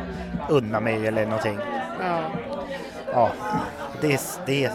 [0.49, 1.59] unnar mig eller någonting.
[2.01, 2.21] Ja.
[3.13, 3.31] Ja,
[4.01, 4.73] det är, det är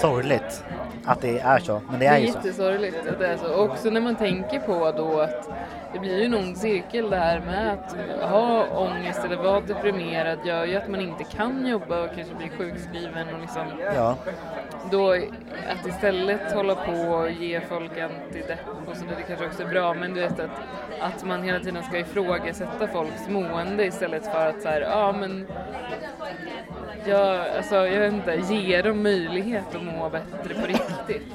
[0.00, 0.64] sorgligt
[1.08, 2.38] att det är så, men det Det är är ju så.
[2.38, 3.54] jättesorgligt att det är så.
[3.54, 5.48] Också när man tänker på då att
[5.92, 7.96] det blir ju en ond cirkel det här med att
[8.30, 12.48] ha ångest eller vara deprimerad gör ju att man inte kan jobba och kanske blir
[12.58, 13.62] sjukskriven och liksom
[13.94, 14.16] Ja,
[14.90, 18.58] då att istället hålla på och ge folk antidepp
[18.90, 20.50] och så där, det kanske också är bra men du vet att,
[21.00, 25.46] att man hela tiden ska ifrågasätta folks mående istället för att så här, ja men
[27.04, 31.32] jag, alltså, jag vet inte, ge dem möjlighet att må bättre på riktigt.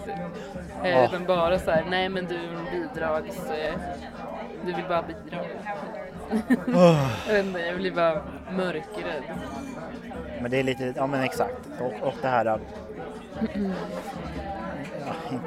[0.83, 1.05] Eh.
[1.05, 3.49] Utan bara så här, nej men du är en bidrags...
[3.49, 3.73] Eh,
[4.65, 5.43] du vill bara bidra.
[7.27, 8.21] jag vet inte, jag blir bara
[8.51, 9.23] mörkrädd.
[10.41, 11.69] men det är lite, ja men exakt.
[11.79, 12.61] Och, och det här att
[15.05, 15.45] ja, inte,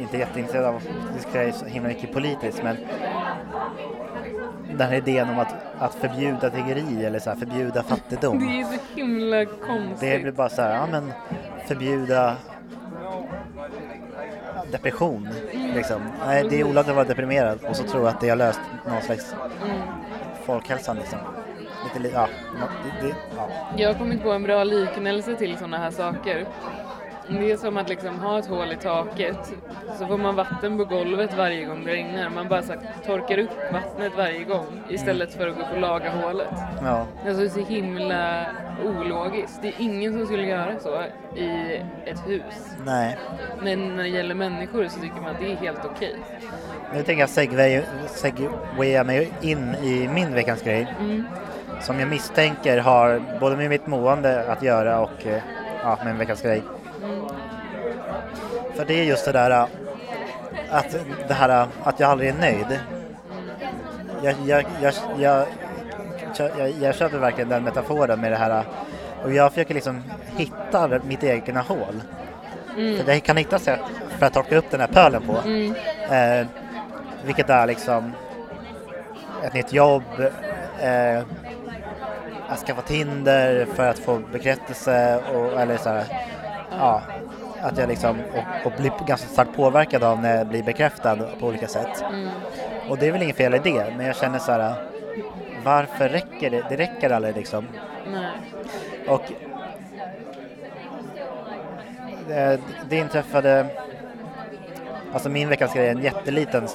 [0.00, 2.76] inte jätteintresserad av att diskutera så himla mycket politiskt men
[4.78, 8.48] den här idén om att, att förbjuda tiggeri eller så här, förbjuda Det fattigdom.
[8.48, 10.00] är så himla konstigt.
[10.00, 11.12] Det blir bara så här, ja men
[11.66, 12.36] förbjuda
[14.72, 15.28] depression.
[15.74, 16.00] Liksom.
[16.26, 18.60] Nej, det är olagligt att vara deprimerad och så tror jag att det har löst
[18.88, 19.80] någon slags Mm.
[20.44, 21.18] folkhälsan liksom.
[21.84, 22.28] Lite, li- ja,
[23.00, 23.48] det, det, ja.
[23.76, 26.46] Jag har kommit på en bra liknelse till sådana här saker.
[27.30, 29.52] Det är som att liksom ha ett hål i taket.
[29.98, 32.30] Så får man vatten på golvet varje gång det regnar.
[32.30, 32.72] Man bara så
[33.06, 36.48] torkar upp vattnet varje gång istället för att gå och laga hålet.
[36.82, 37.06] Ja.
[37.26, 38.46] Alltså det är så himla
[38.84, 39.62] ologiskt.
[39.62, 41.02] Det är ingen som skulle göra så
[41.36, 42.76] i ett hus.
[42.86, 43.18] Nej.
[43.62, 46.16] Men när det gäller människor så tycker man att det är helt okej.
[46.94, 50.94] Nu tänker jag segway, segwaya mig in i min veckans grej.
[51.00, 51.24] Mm.
[51.80, 55.42] Som jag misstänker har både med mitt mående att göra och eh,
[55.82, 56.62] ja, med en veckans grej.
[58.74, 59.66] För det är just det där äh,
[60.70, 60.96] att,
[61.28, 62.80] det här äh, att jag aldrig är nöjd.
[64.22, 65.46] Jag, jag, jag, jag,
[66.58, 68.64] jag, jag köper verkligen den metaforen med det här äh,
[69.24, 70.02] och jag försöker liksom
[70.36, 72.02] hitta mitt egna hål.
[72.74, 73.80] För jag kan hitta sätt
[74.18, 75.48] för att torka upp den här pölen på.
[76.14, 76.46] Eh,
[77.24, 78.12] vilket är liksom
[79.44, 80.02] ett nytt jobb,
[80.80, 81.22] eh,
[82.48, 86.04] att skaffa Tinder för att få bekräftelse och eller så här,
[86.70, 87.02] ja,
[87.62, 91.46] att jag liksom och, och blir ganska starkt påverkad av när jag blir bekräftad på
[91.46, 92.04] olika sätt.
[92.88, 94.74] Och det är väl inget fel i det, men jag känner så här,
[95.64, 96.64] varför räcker det?
[96.68, 97.66] Det räcker aldrig liksom.
[98.12, 98.30] Nej.
[99.08, 99.22] Och
[102.28, 103.66] det, det inträffade,
[105.12, 106.68] alltså min veckans grej är en jätteliten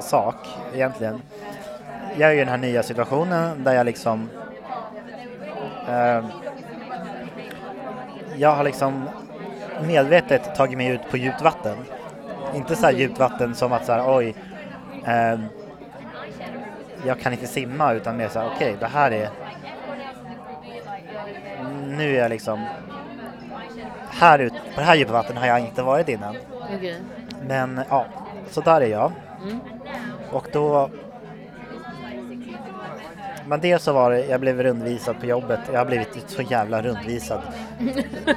[0.00, 0.36] sak
[0.74, 1.22] egentligen.
[2.16, 4.28] Jag är ju i den här nya situationen där jag liksom
[5.88, 6.24] eh,
[8.36, 9.08] jag har liksom
[9.86, 11.76] medvetet tagit mig ut på djupt vatten.
[12.54, 14.34] Inte så här djupt vatten som att så här, oj,
[15.06, 15.44] ehm,
[17.06, 19.30] jag kan inte simma utan mer så här, okej, det här är
[22.00, 22.66] nu är jag liksom
[24.10, 26.36] här ute, på det här djupa vattnet har jag inte varit innan.
[26.76, 27.00] Okej.
[27.46, 28.06] Men ja,
[28.50, 29.12] så där är jag.
[29.42, 29.60] Mm.
[30.30, 30.90] Och då...
[33.50, 35.60] Men dels så var det, jag blev rundvisad på jobbet.
[35.72, 37.40] Jag har blivit så jävla rundvisad.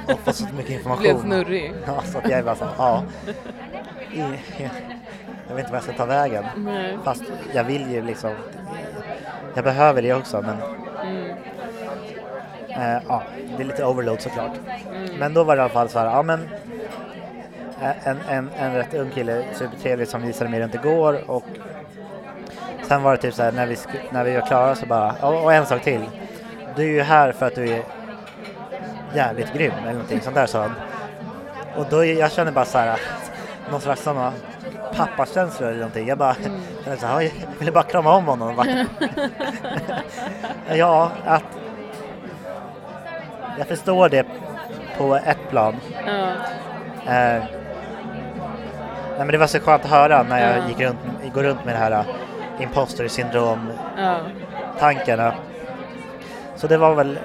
[0.06, 1.20] Och fått så mycket Blev information.
[1.20, 1.72] snurrig.
[1.86, 3.02] Ja, så att jag är bara så ja.
[5.48, 6.44] Jag vet inte vad jag ska ta vägen.
[6.56, 6.98] Nej.
[7.04, 7.22] Fast
[7.54, 8.30] jag vill ju liksom...
[9.54, 10.56] Jag behöver det också men...
[11.08, 11.36] Mm.
[12.68, 13.22] Eh, ja,
[13.56, 14.52] det är lite overload såklart.
[15.18, 16.48] Men då var det i alla fall så här, ja men
[17.82, 21.44] eh, en, en, en rätt ung kille, supertrevlig som visade mig runt igår och
[22.88, 23.76] sen var det typ så här när vi,
[24.10, 26.00] när vi var klara så bara, ja, och en sak till.
[26.76, 27.82] Du är ju här för att du är
[29.14, 30.74] jävligt grym eller någonting sånt där sa han.
[31.76, 33.00] Och då, jag känner bara så här,
[33.70, 34.32] någon slags sådana
[34.96, 36.08] pappakänslor eller någonting.
[36.08, 36.36] Jag bara,
[36.86, 38.48] jag, så här, jag ville bara krama om honom.
[38.48, 38.66] och Bara,
[40.76, 41.42] ja, att
[43.58, 44.26] jag förstår det
[44.98, 45.74] på ett plan.
[46.06, 46.12] Ja.
[47.12, 47.42] Eh,
[49.16, 50.68] nej men det var så skönt att höra när jag Ja.
[50.68, 50.98] gick runt,
[51.34, 52.04] går runt med det här
[52.60, 53.72] imposter syndrom
[54.78, 55.34] tankarna.
[56.56, 57.18] Så det var väl...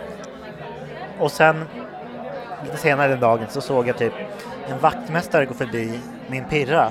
[1.19, 1.65] Och sen
[2.63, 4.13] lite senare den dagen så såg jag typ
[4.69, 6.89] en vaktmästare gå förbi min pirra.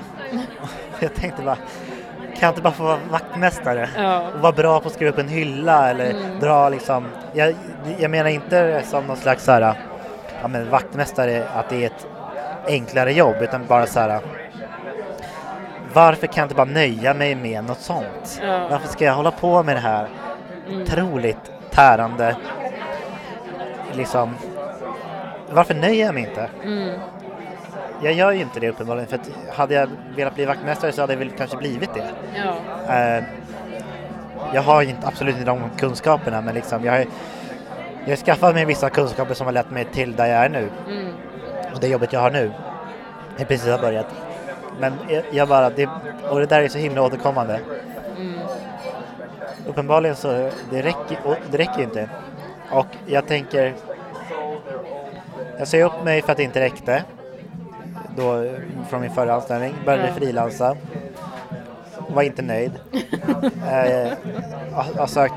[0.99, 3.89] jag tänkte bara, kan jag inte bara få vara vaktmästare?
[3.97, 4.23] Ja.
[4.35, 7.07] Och vara bra på att skriva upp en hylla eller dra liksom...
[7.33, 7.55] Jag,
[7.97, 9.73] jag menar inte som någon slags så här,
[10.41, 12.07] ja men vaktmästare att det är ett
[12.67, 14.21] enklare jobb utan bara så här
[15.93, 18.41] varför kan jag inte bara nöja mig med något sånt?
[18.41, 18.67] Ja.
[18.69, 20.07] Varför ska jag hålla på med det här
[20.69, 22.35] otroligt tärande
[23.93, 24.35] liksom
[25.49, 26.49] varför nöjer jag mig inte?
[26.63, 26.99] Mm.
[28.03, 31.13] Jag gör ju inte det uppenbarligen för att hade jag velat bli vaktmästare så hade
[31.13, 32.11] jag väl kanske blivit det.
[32.35, 32.95] Ja.
[32.95, 33.23] Eh,
[34.53, 37.05] jag har inte, absolut inte de kunskaperna men liksom jag har,
[38.03, 40.69] jag har skaffat mig vissa kunskaper som har lett mig till där jag är nu.
[40.89, 41.13] Mm.
[41.73, 42.51] Och det jobbet jag har nu
[43.37, 44.07] är precis har börjat.
[44.79, 44.93] Men
[45.31, 45.89] jag, bara, det,
[46.29, 47.59] och det där är så himla återkommande.
[48.17, 48.33] Mm.
[49.67, 50.27] Uppenbarligen så
[50.71, 51.17] det räcker,
[51.51, 52.09] det räcker inte.
[52.71, 53.73] Och jag tänker,
[55.57, 57.03] jag säger upp mig för att det inte räckte
[58.17, 58.45] då
[58.89, 60.13] från min förra anställning, började Ja.
[60.13, 60.77] frilansa,
[62.09, 62.71] var inte nöjd.
[63.71, 64.11] eh,
[64.73, 65.33] har, har sökt,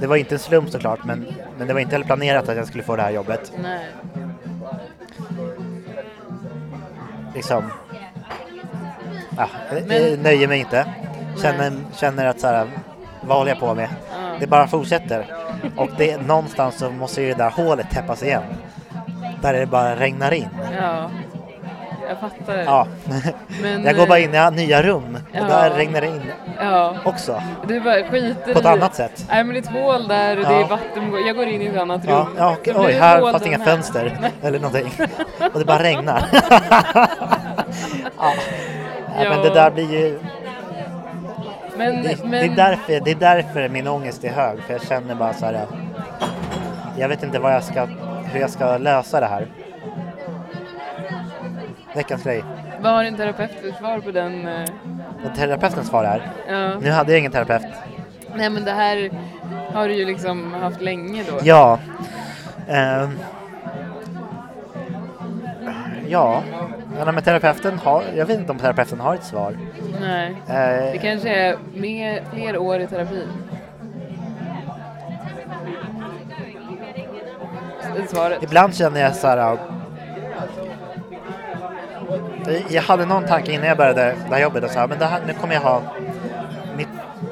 [0.00, 1.26] det var inte en slump såklart men,
[1.58, 3.52] men det var inte heller planerat att jag skulle få det här jobbet.
[3.62, 3.86] Nej.
[7.34, 7.70] Liksom
[9.36, 9.48] ja,
[9.86, 10.86] Men- nöjer mig inte.
[11.42, 11.80] Känner, Nej.
[11.96, 12.66] känner att så här,
[13.20, 13.88] vad håller jag på med?
[14.10, 14.36] Ja.
[14.40, 15.26] Det bara fortsätter.
[15.76, 18.42] Och det, någonstans så måste ju det där hålet täppas igen.
[19.42, 20.48] Där det bara regnar in.
[20.80, 21.10] Ja.
[22.08, 22.64] Jag fattar det.
[22.64, 22.86] Ja.
[23.62, 25.44] Men, jag går bara eh, in i nya rum och ja.
[25.44, 26.22] där regnar det in
[26.60, 26.96] Ja.
[27.04, 27.42] också.
[27.68, 29.24] Du bara skiter På ett i- annat sätt.
[29.28, 30.60] Nej men det är ett hål där och det Ja.
[30.60, 31.12] är vatten.
[31.26, 32.26] Jag går in i ett annat rum.
[32.38, 33.64] Ja, blir oj, det här fanns inga här.
[33.64, 34.92] fönster eller någonting.
[35.52, 36.24] Och det bara regnar.
[38.18, 38.34] ja.
[39.18, 40.18] Men det där blir ju
[41.76, 44.82] Men, Det, men, det, är därför, det är därför min ångest är hög, för jag
[44.82, 45.66] känner bara så här.
[46.98, 47.84] Jag vet inte vad jag ska,
[48.32, 49.46] hur jag ska lösa det här.
[51.94, 52.44] Veckans grej.
[52.80, 54.48] Vad har din terapeut för svar på den?
[54.48, 54.64] eh,
[55.24, 56.78] Och terapeutens svar är, Ja.
[56.78, 57.62] nu hade jag ingen terapeut.
[58.36, 59.10] Nej men det här
[59.74, 61.38] har du ju liksom haft länge då.
[61.42, 61.78] Ja.
[62.68, 63.18] Ehm.
[66.08, 66.42] ja.
[66.98, 69.58] Ja, men terapeuten har, jag vet inte om terapeuten har ett svar.
[70.00, 70.36] Nej.
[70.46, 70.52] Det
[70.94, 73.26] Eh, kanske är mer, fler år i terapi.
[77.96, 78.42] Det svaret.
[78.42, 79.58] ibland känner jag så här.
[82.68, 85.20] Jag hade någon tanke innan jag började det här jobbet och sa men det här,
[85.26, 85.82] nu kommer jag ha
[86.76, 86.88] mitt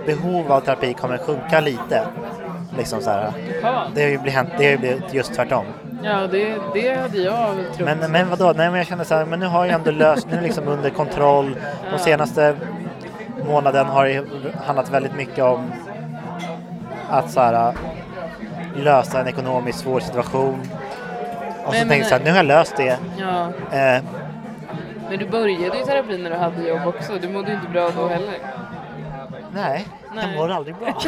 [0.06, 2.02] behov av terapi kommer sjunka lite.
[2.78, 3.32] Liksom så här.
[3.62, 5.64] Ja, Det har ju blivit, det har ju blivit just tvärtom.
[6.02, 7.80] ja det, det hade jag trott.
[8.00, 10.26] Men, men vadå, nej men jag känner så här, men nu har jag ändå löst,
[10.26, 11.56] nu är det liksom under kontroll.
[11.92, 12.54] De senaste
[13.46, 14.24] månaden har det
[14.66, 15.72] handlat väldigt mycket om
[17.10, 17.74] att så här,
[18.76, 20.60] lösa en ekonomiskt svår situation.
[21.64, 22.98] Och så Men- tänkte jag så här, nu har jag löst det.
[23.18, 23.48] Ja,
[23.78, 24.02] Eh,
[25.10, 27.18] men du började ju terapi när du hade jobb också.
[27.20, 28.38] Du mådde ju inte bra då heller.
[29.54, 30.26] nej, Nej.
[30.28, 30.94] jag mår aldrig bra.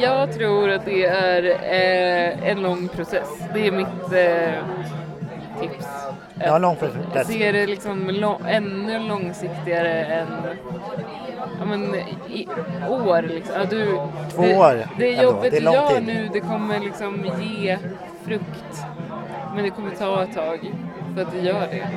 [0.00, 3.28] Jag tror att det är eh, en lång process.
[3.54, 4.64] Det är mitt eh,
[5.60, 5.86] tips.
[6.50, 7.26] Har lång process.
[7.26, 10.28] ser det liksom lång, ännu långsiktigare än
[11.58, 11.94] ja, men,
[12.28, 12.48] i
[12.88, 13.22] år.
[13.22, 13.54] Liksom.
[13.58, 13.98] Ja, du,
[14.34, 17.78] Två det, år Det jobbet Det är du gör nu, det kommer liksom ge
[18.24, 18.84] frukt.
[19.54, 20.72] Men det kommer ta ett tag
[21.16, 21.88] för att det gör det.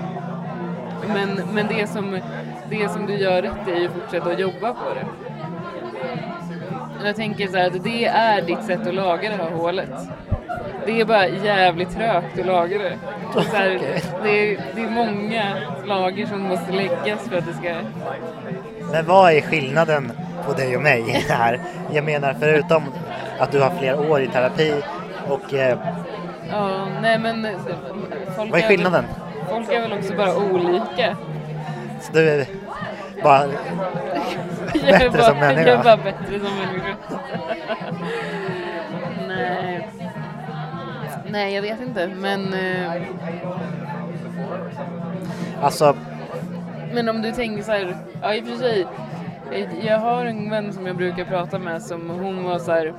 [1.07, 2.19] Men, men det, som,
[2.69, 5.05] det som du gör rätt är ju att fortsätta att jobba på det.
[7.05, 9.89] Jag tänker så här att det är ditt sätt att laga det här hålet.
[10.85, 12.97] Det är bara jävligt trögt att laga det.
[13.33, 13.79] Så här,
[14.23, 15.55] det, är, det är många
[15.85, 17.75] lager som måste läggas för att det ska...
[18.91, 20.11] Men vad är skillnaden
[20.45, 21.59] på dig och mig här?
[21.91, 22.83] Jag menar förutom
[23.39, 24.73] att du har fler år i terapi
[25.27, 25.77] och eh,
[26.51, 27.47] Ja, nej men...
[28.39, 29.05] Folk vad är skillnaden?
[29.05, 31.17] Väl, folk är väl också bara olika.
[32.01, 32.47] Så du är
[33.23, 33.49] bara är
[34.73, 35.69] Bättre bara, som människa.
[35.69, 36.95] Jag är bara bättre som människa.
[39.27, 39.89] nej.
[41.29, 42.07] Nej, jag vet inte.
[42.07, 43.01] Men, eh,
[45.61, 45.95] alltså
[46.93, 48.87] men om du tänker så här, ja i och för sig.
[49.83, 52.93] Jag har en vän som jag brukar prata med som hon var så här,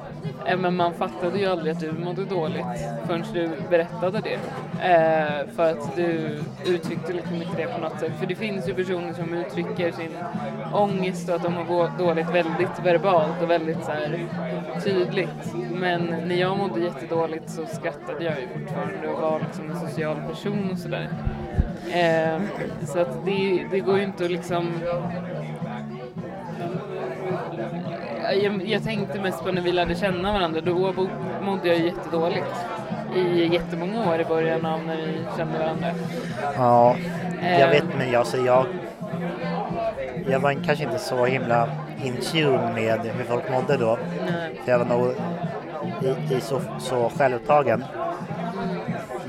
[0.59, 2.65] men man fattade ju aldrig att du mådde dåligt
[3.07, 4.39] förrän du berättade det.
[4.89, 8.13] Eh, för att du uttryckte liksom inte det på något sätt.
[8.19, 10.17] För det finns ju personer som uttrycker sin
[10.73, 14.27] ångest och att de mår dåligt väldigt verbalt och väldigt så här
[14.85, 15.55] tydligt.
[15.73, 20.17] Men när jag mådde jättedåligt så skrattade jag ju fortfarande och var liksom en social
[20.29, 21.09] person och sådär.
[21.93, 22.41] Eh,
[22.87, 24.67] så att det, det går ju inte att liksom...
[28.33, 30.95] Jag, jag tänkte mest på när vi lärde känna varandra, då
[31.43, 32.47] mådde jag jättedåligt
[33.17, 35.87] i jättemånga år i början av när vi kände varandra.
[36.57, 36.97] Ja,
[37.43, 37.71] jag Eh.
[37.71, 38.67] vet men jag, så jag,
[40.31, 41.69] jag var kanske inte så himla
[42.05, 43.99] in tune med hur folk mådde då.
[44.31, 44.61] Nej.
[44.65, 45.13] För jag var nog
[46.03, 47.85] i, i så, så självupptagen.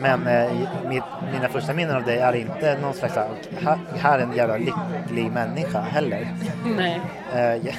[0.02, 0.50] Men eh,
[0.88, 4.58] mitt, mina första minnen av dig är inte någon slags här, här, är en jävla
[4.58, 6.28] lycklig människa heller.
[6.78, 7.02] Nej.
[7.36, 7.76] Eh, jag,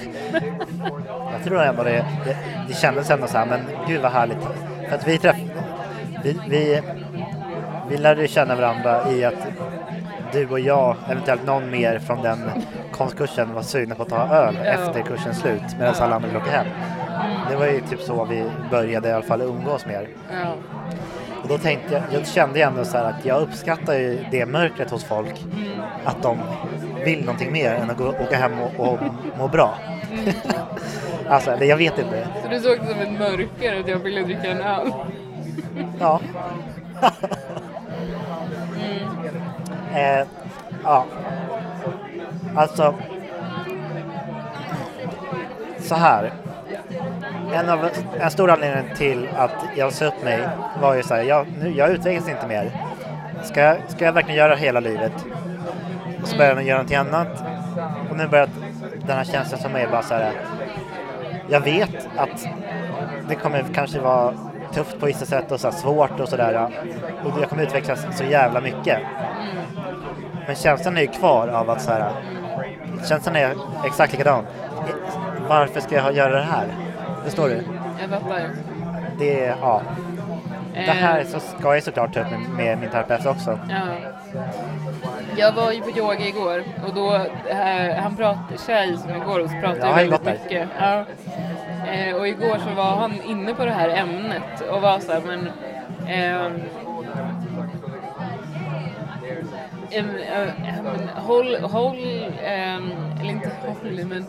[1.33, 2.37] jag tror ändå det, det,
[2.69, 4.39] det kändes ändå så här, men gud vad härligt.
[4.89, 5.45] För att vi träffade,
[6.25, 6.81] vi, vi,
[7.89, 9.47] vi lärde känna varandra i att
[10.33, 12.51] du och jag, eventuellt någon mer från den
[12.93, 14.71] konstkursen var sugna på att ta öl Ja.
[14.71, 16.67] efter kursens slut medan alla andra åkte hem.
[17.51, 20.09] Det var ju typ så vi började i alla fall umgås mer.
[20.33, 20.55] Ja.
[21.43, 24.91] Och då tänkte jag, jag kände ju ändå så att jag uppskattar ju det mörkret
[24.91, 25.45] hos folk.
[26.05, 26.39] Att de
[27.05, 28.99] vill någonting mer än att gå, åka hem och, och
[29.39, 29.75] må bra.
[31.29, 32.29] alltså, eller jag vet inte.
[32.43, 34.93] Så du såg det som ett mörker att jag ville dricka en öl?
[36.01, 36.21] Ja.
[39.95, 40.27] eh,
[40.85, 41.07] ja.
[42.57, 42.95] Alltså.
[45.79, 46.33] Så här.
[47.53, 47.89] En, av,
[48.21, 50.49] en stor anledning till att jag sa upp mig
[50.81, 52.73] var ju så här, jag, nu, jag utvecklas inte mer.
[53.43, 55.13] Ska jag, ska jag verkligen göra hela livet?
[56.23, 57.45] Och så började jag göra någonting annat.
[58.11, 58.49] Och nu börjar
[59.07, 60.33] den här känslan som är bara så här.
[61.49, 62.47] Jag vet att
[63.29, 64.35] det kommer kanske vara
[64.75, 66.71] tufft på vissa sätt och så här svårt och sådär.
[67.25, 68.99] Och jag kommer utvecklas så jävla mycket.
[70.47, 72.13] Men känslan är ju kvar av att så här.
[73.09, 73.55] Känslan är
[73.87, 74.47] exakt likadan.
[75.49, 76.67] Varför ska jag göra det här?
[77.25, 77.63] Förstår du?
[78.01, 78.51] Jag fattar.
[79.19, 79.83] Det ja.
[80.75, 83.59] Det här Eh, så ska jag såklart ta upp med, med min terapeut också.
[83.71, 83.81] Ja.
[85.37, 87.15] Jag var ju på yoga igår och då,
[87.49, 90.69] eh, han pratade, Tjej som jag går hos pratade Ja, väldigt mycket.
[90.81, 91.05] Ja.
[91.93, 95.21] Eh, och igår så var han inne på det här ämnet och var så här,
[95.27, 95.49] men
[96.09, 96.61] ehm,
[101.15, 104.27] Håll, håll ehm, eller inte håll, men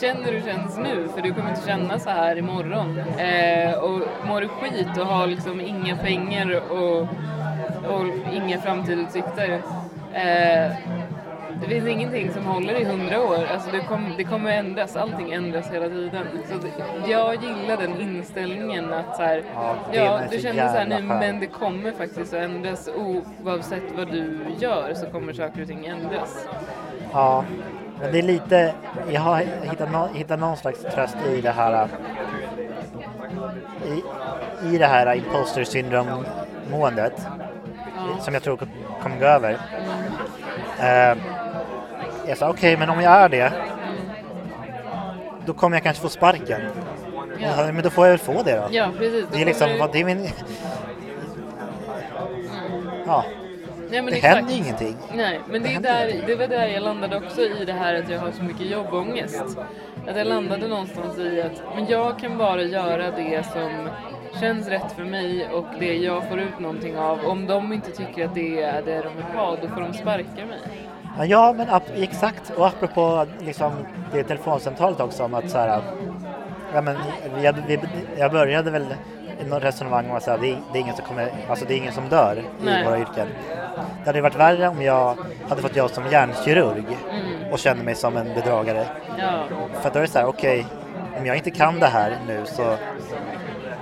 [0.00, 2.98] känn hur det känns nu för du kommer inte känna så här imorgon.
[2.98, 7.00] Eh, och mår du skit och har liksom inga pengar och,
[7.90, 9.62] och inga framtidsutsikter
[10.14, 10.72] eh,
[11.60, 13.38] det finns ingenting som håller i hundra år.
[13.52, 16.26] Alltså det, kom, det kommer ändras, allting ändras hela tiden.
[16.48, 20.78] Så det, jag gillar den inställningen att så här, Ja, ja, du så känner så
[20.78, 22.88] här nu, men det kommer faktiskt att ändras
[23.44, 26.46] oavsett vad du gör så kommer saker och ting ändras.
[27.12, 27.44] Ja,
[28.00, 28.74] men det är lite,
[29.10, 31.88] jag har hittat, nå- hittat någon slags tröst i det här
[33.86, 34.02] i,
[34.74, 36.06] i det här imposter syndrom
[36.70, 37.26] måendet
[38.20, 38.58] som jag tror
[39.02, 39.50] kommer gå över.
[40.80, 41.16] Eh,
[42.30, 43.52] jag sa okej, men om jag är det
[45.46, 46.60] då kommer jag kanske få sparken.
[47.38, 47.48] Ja.
[47.66, 48.68] Ja, Men då får jag väl få det då.
[48.70, 49.24] Ja, precis.
[49.24, 50.28] Då Det är liksom, vad- det är min...
[53.06, 53.24] Ja,
[53.90, 54.34] Nej, det exakt.
[54.36, 54.96] händer ju ingenting.
[55.14, 57.94] Nej, men det, är händer där, det var där jag landade också i det här
[57.94, 59.44] att jag har så mycket jobbångest.
[60.08, 63.88] Att jag landade någonstans i att men jag kan bara göra det som
[64.40, 67.18] känns rätt för mig och det jag får ut någonting av.
[67.26, 70.46] Om de inte tycker att det är det de vill ha, då får de sparka
[70.46, 70.89] mig.
[71.18, 72.50] Ja, men exakt.
[72.56, 73.72] Och apropå liksom,
[74.12, 75.82] det telefonsamtalet också om att så här,
[76.74, 76.96] ja, men,
[77.34, 77.80] vi, vi,
[78.18, 78.86] jag började väl
[79.40, 81.64] i något resonemang om att så här, det, är, det, är ingen som kommer, alltså,
[81.64, 82.82] det är ingen som dör Nej.
[82.82, 83.26] i våra yrken.
[83.76, 85.16] Det hade varit värre om jag
[85.48, 86.84] hade fått jobb som hjärnkirurg
[87.52, 88.86] och kände mig som en bedragare.
[89.18, 89.42] Ja,
[89.80, 90.66] För då är det så här, okej,
[91.18, 92.76] om jag inte kan det här nu så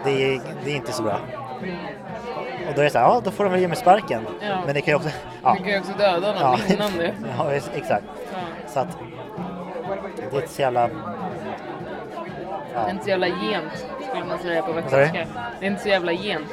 [0.04, 1.20] det är, det är inte så bra.
[2.68, 4.26] Och då är det så här, ja då får de väl ge mig sparken.
[4.40, 4.56] Ja.
[4.66, 5.08] Men det kan ju också,
[5.42, 6.58] ja, du kan ju också döda någon Ja.
[6.74, 7.12] innan det.
[7.38, 8.04] ja exakt.
[8.32, 8.38] Ja.
[8.66, 8.98] Så att
[10.30, 10.90] det är ett så jävla...
[12.74, 12.90] Ja.
[12.90, 15.26] Inte så jävla gent, skulle man säga på västgötska.
[15.60, 16.48] Det är inte så jävla gent.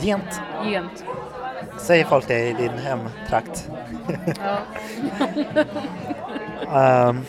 [0.00, 1.04] Gent, Gent.
[1.78, 3.70] säger folk det i din hemtrakt?
[4.44, 4.56] Ja.
[6.74, 7.24] Ehm,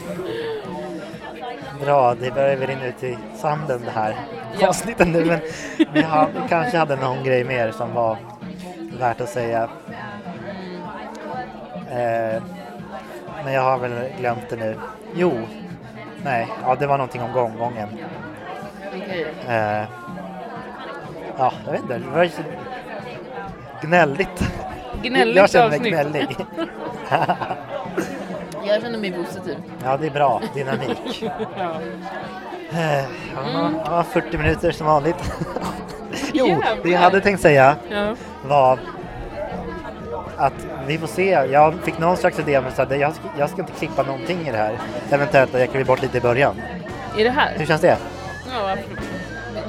[1.85, 4.15] bra, det börjar väl rinna ut i sanden det här
[4.59, 4.67] Ja.
[4.67, 5.39] avsnittet nu men
[5.93, 8.17] vi, har, vi kanske hade någon grej mer som var
[8.99, 9.69] värt att säga.
[11.91, 12.41] Eh,
[13.43, 14.75] men jag har väl glömt det nu.
[15.15, 15.31] Jo,
[16.23, 17.89] nej, ja det var någonting om gånggången.
[19.47, 19.83] Eh,
[21.37, 22.29] ja, jag vet inte, det var
[23.81, 24.51] gnälligt.
[25.01, 25.93] Gnälligt jag känner mig avsnitt.
[25.93, 26.35] gnällig.
[28.71, 29.57] Jag känner mig positiv.
[29.83, 31.23] ja, det är bra, dynamik.
[31.57, 31.81] Ja.
[32.73, 33.03] Eh,
[33.35, 35.15] ja, ja, 40 minuter som vanligt.
[36.33, 38.15] jo, det jag hade tänkt säga Ja.
[38.47, 38.79] var
[40.37, 40.53] att
[40.87, 41.29] vi får se.
[41.29, 44.47] Jag fick någon slags idé men så att jag, ska, jag ska inte klippa någonting
[44.47, 44.77] i det här.
[45.09, 46.61] Eventuellt att jag kliver bort lite i början.
[47.17, 47.53] Är det här?
[47.57, 47.97] Hur känns det?
[48.51, 48.99] Ja, absolut.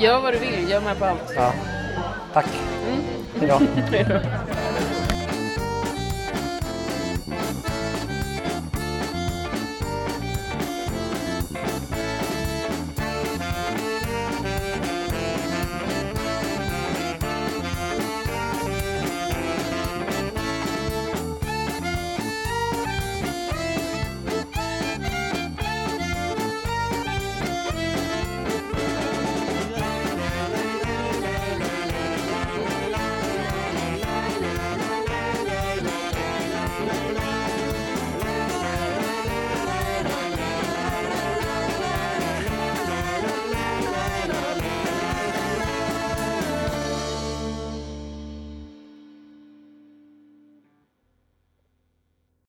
[0.03, 1.33] Gör vad du vill, jag är med på allt.
[1.37, 1.53] Ja.
[2.33, 2.47] Tack.
[2.89, 3.01] Mm.
[3.41, 4.17] Hej då.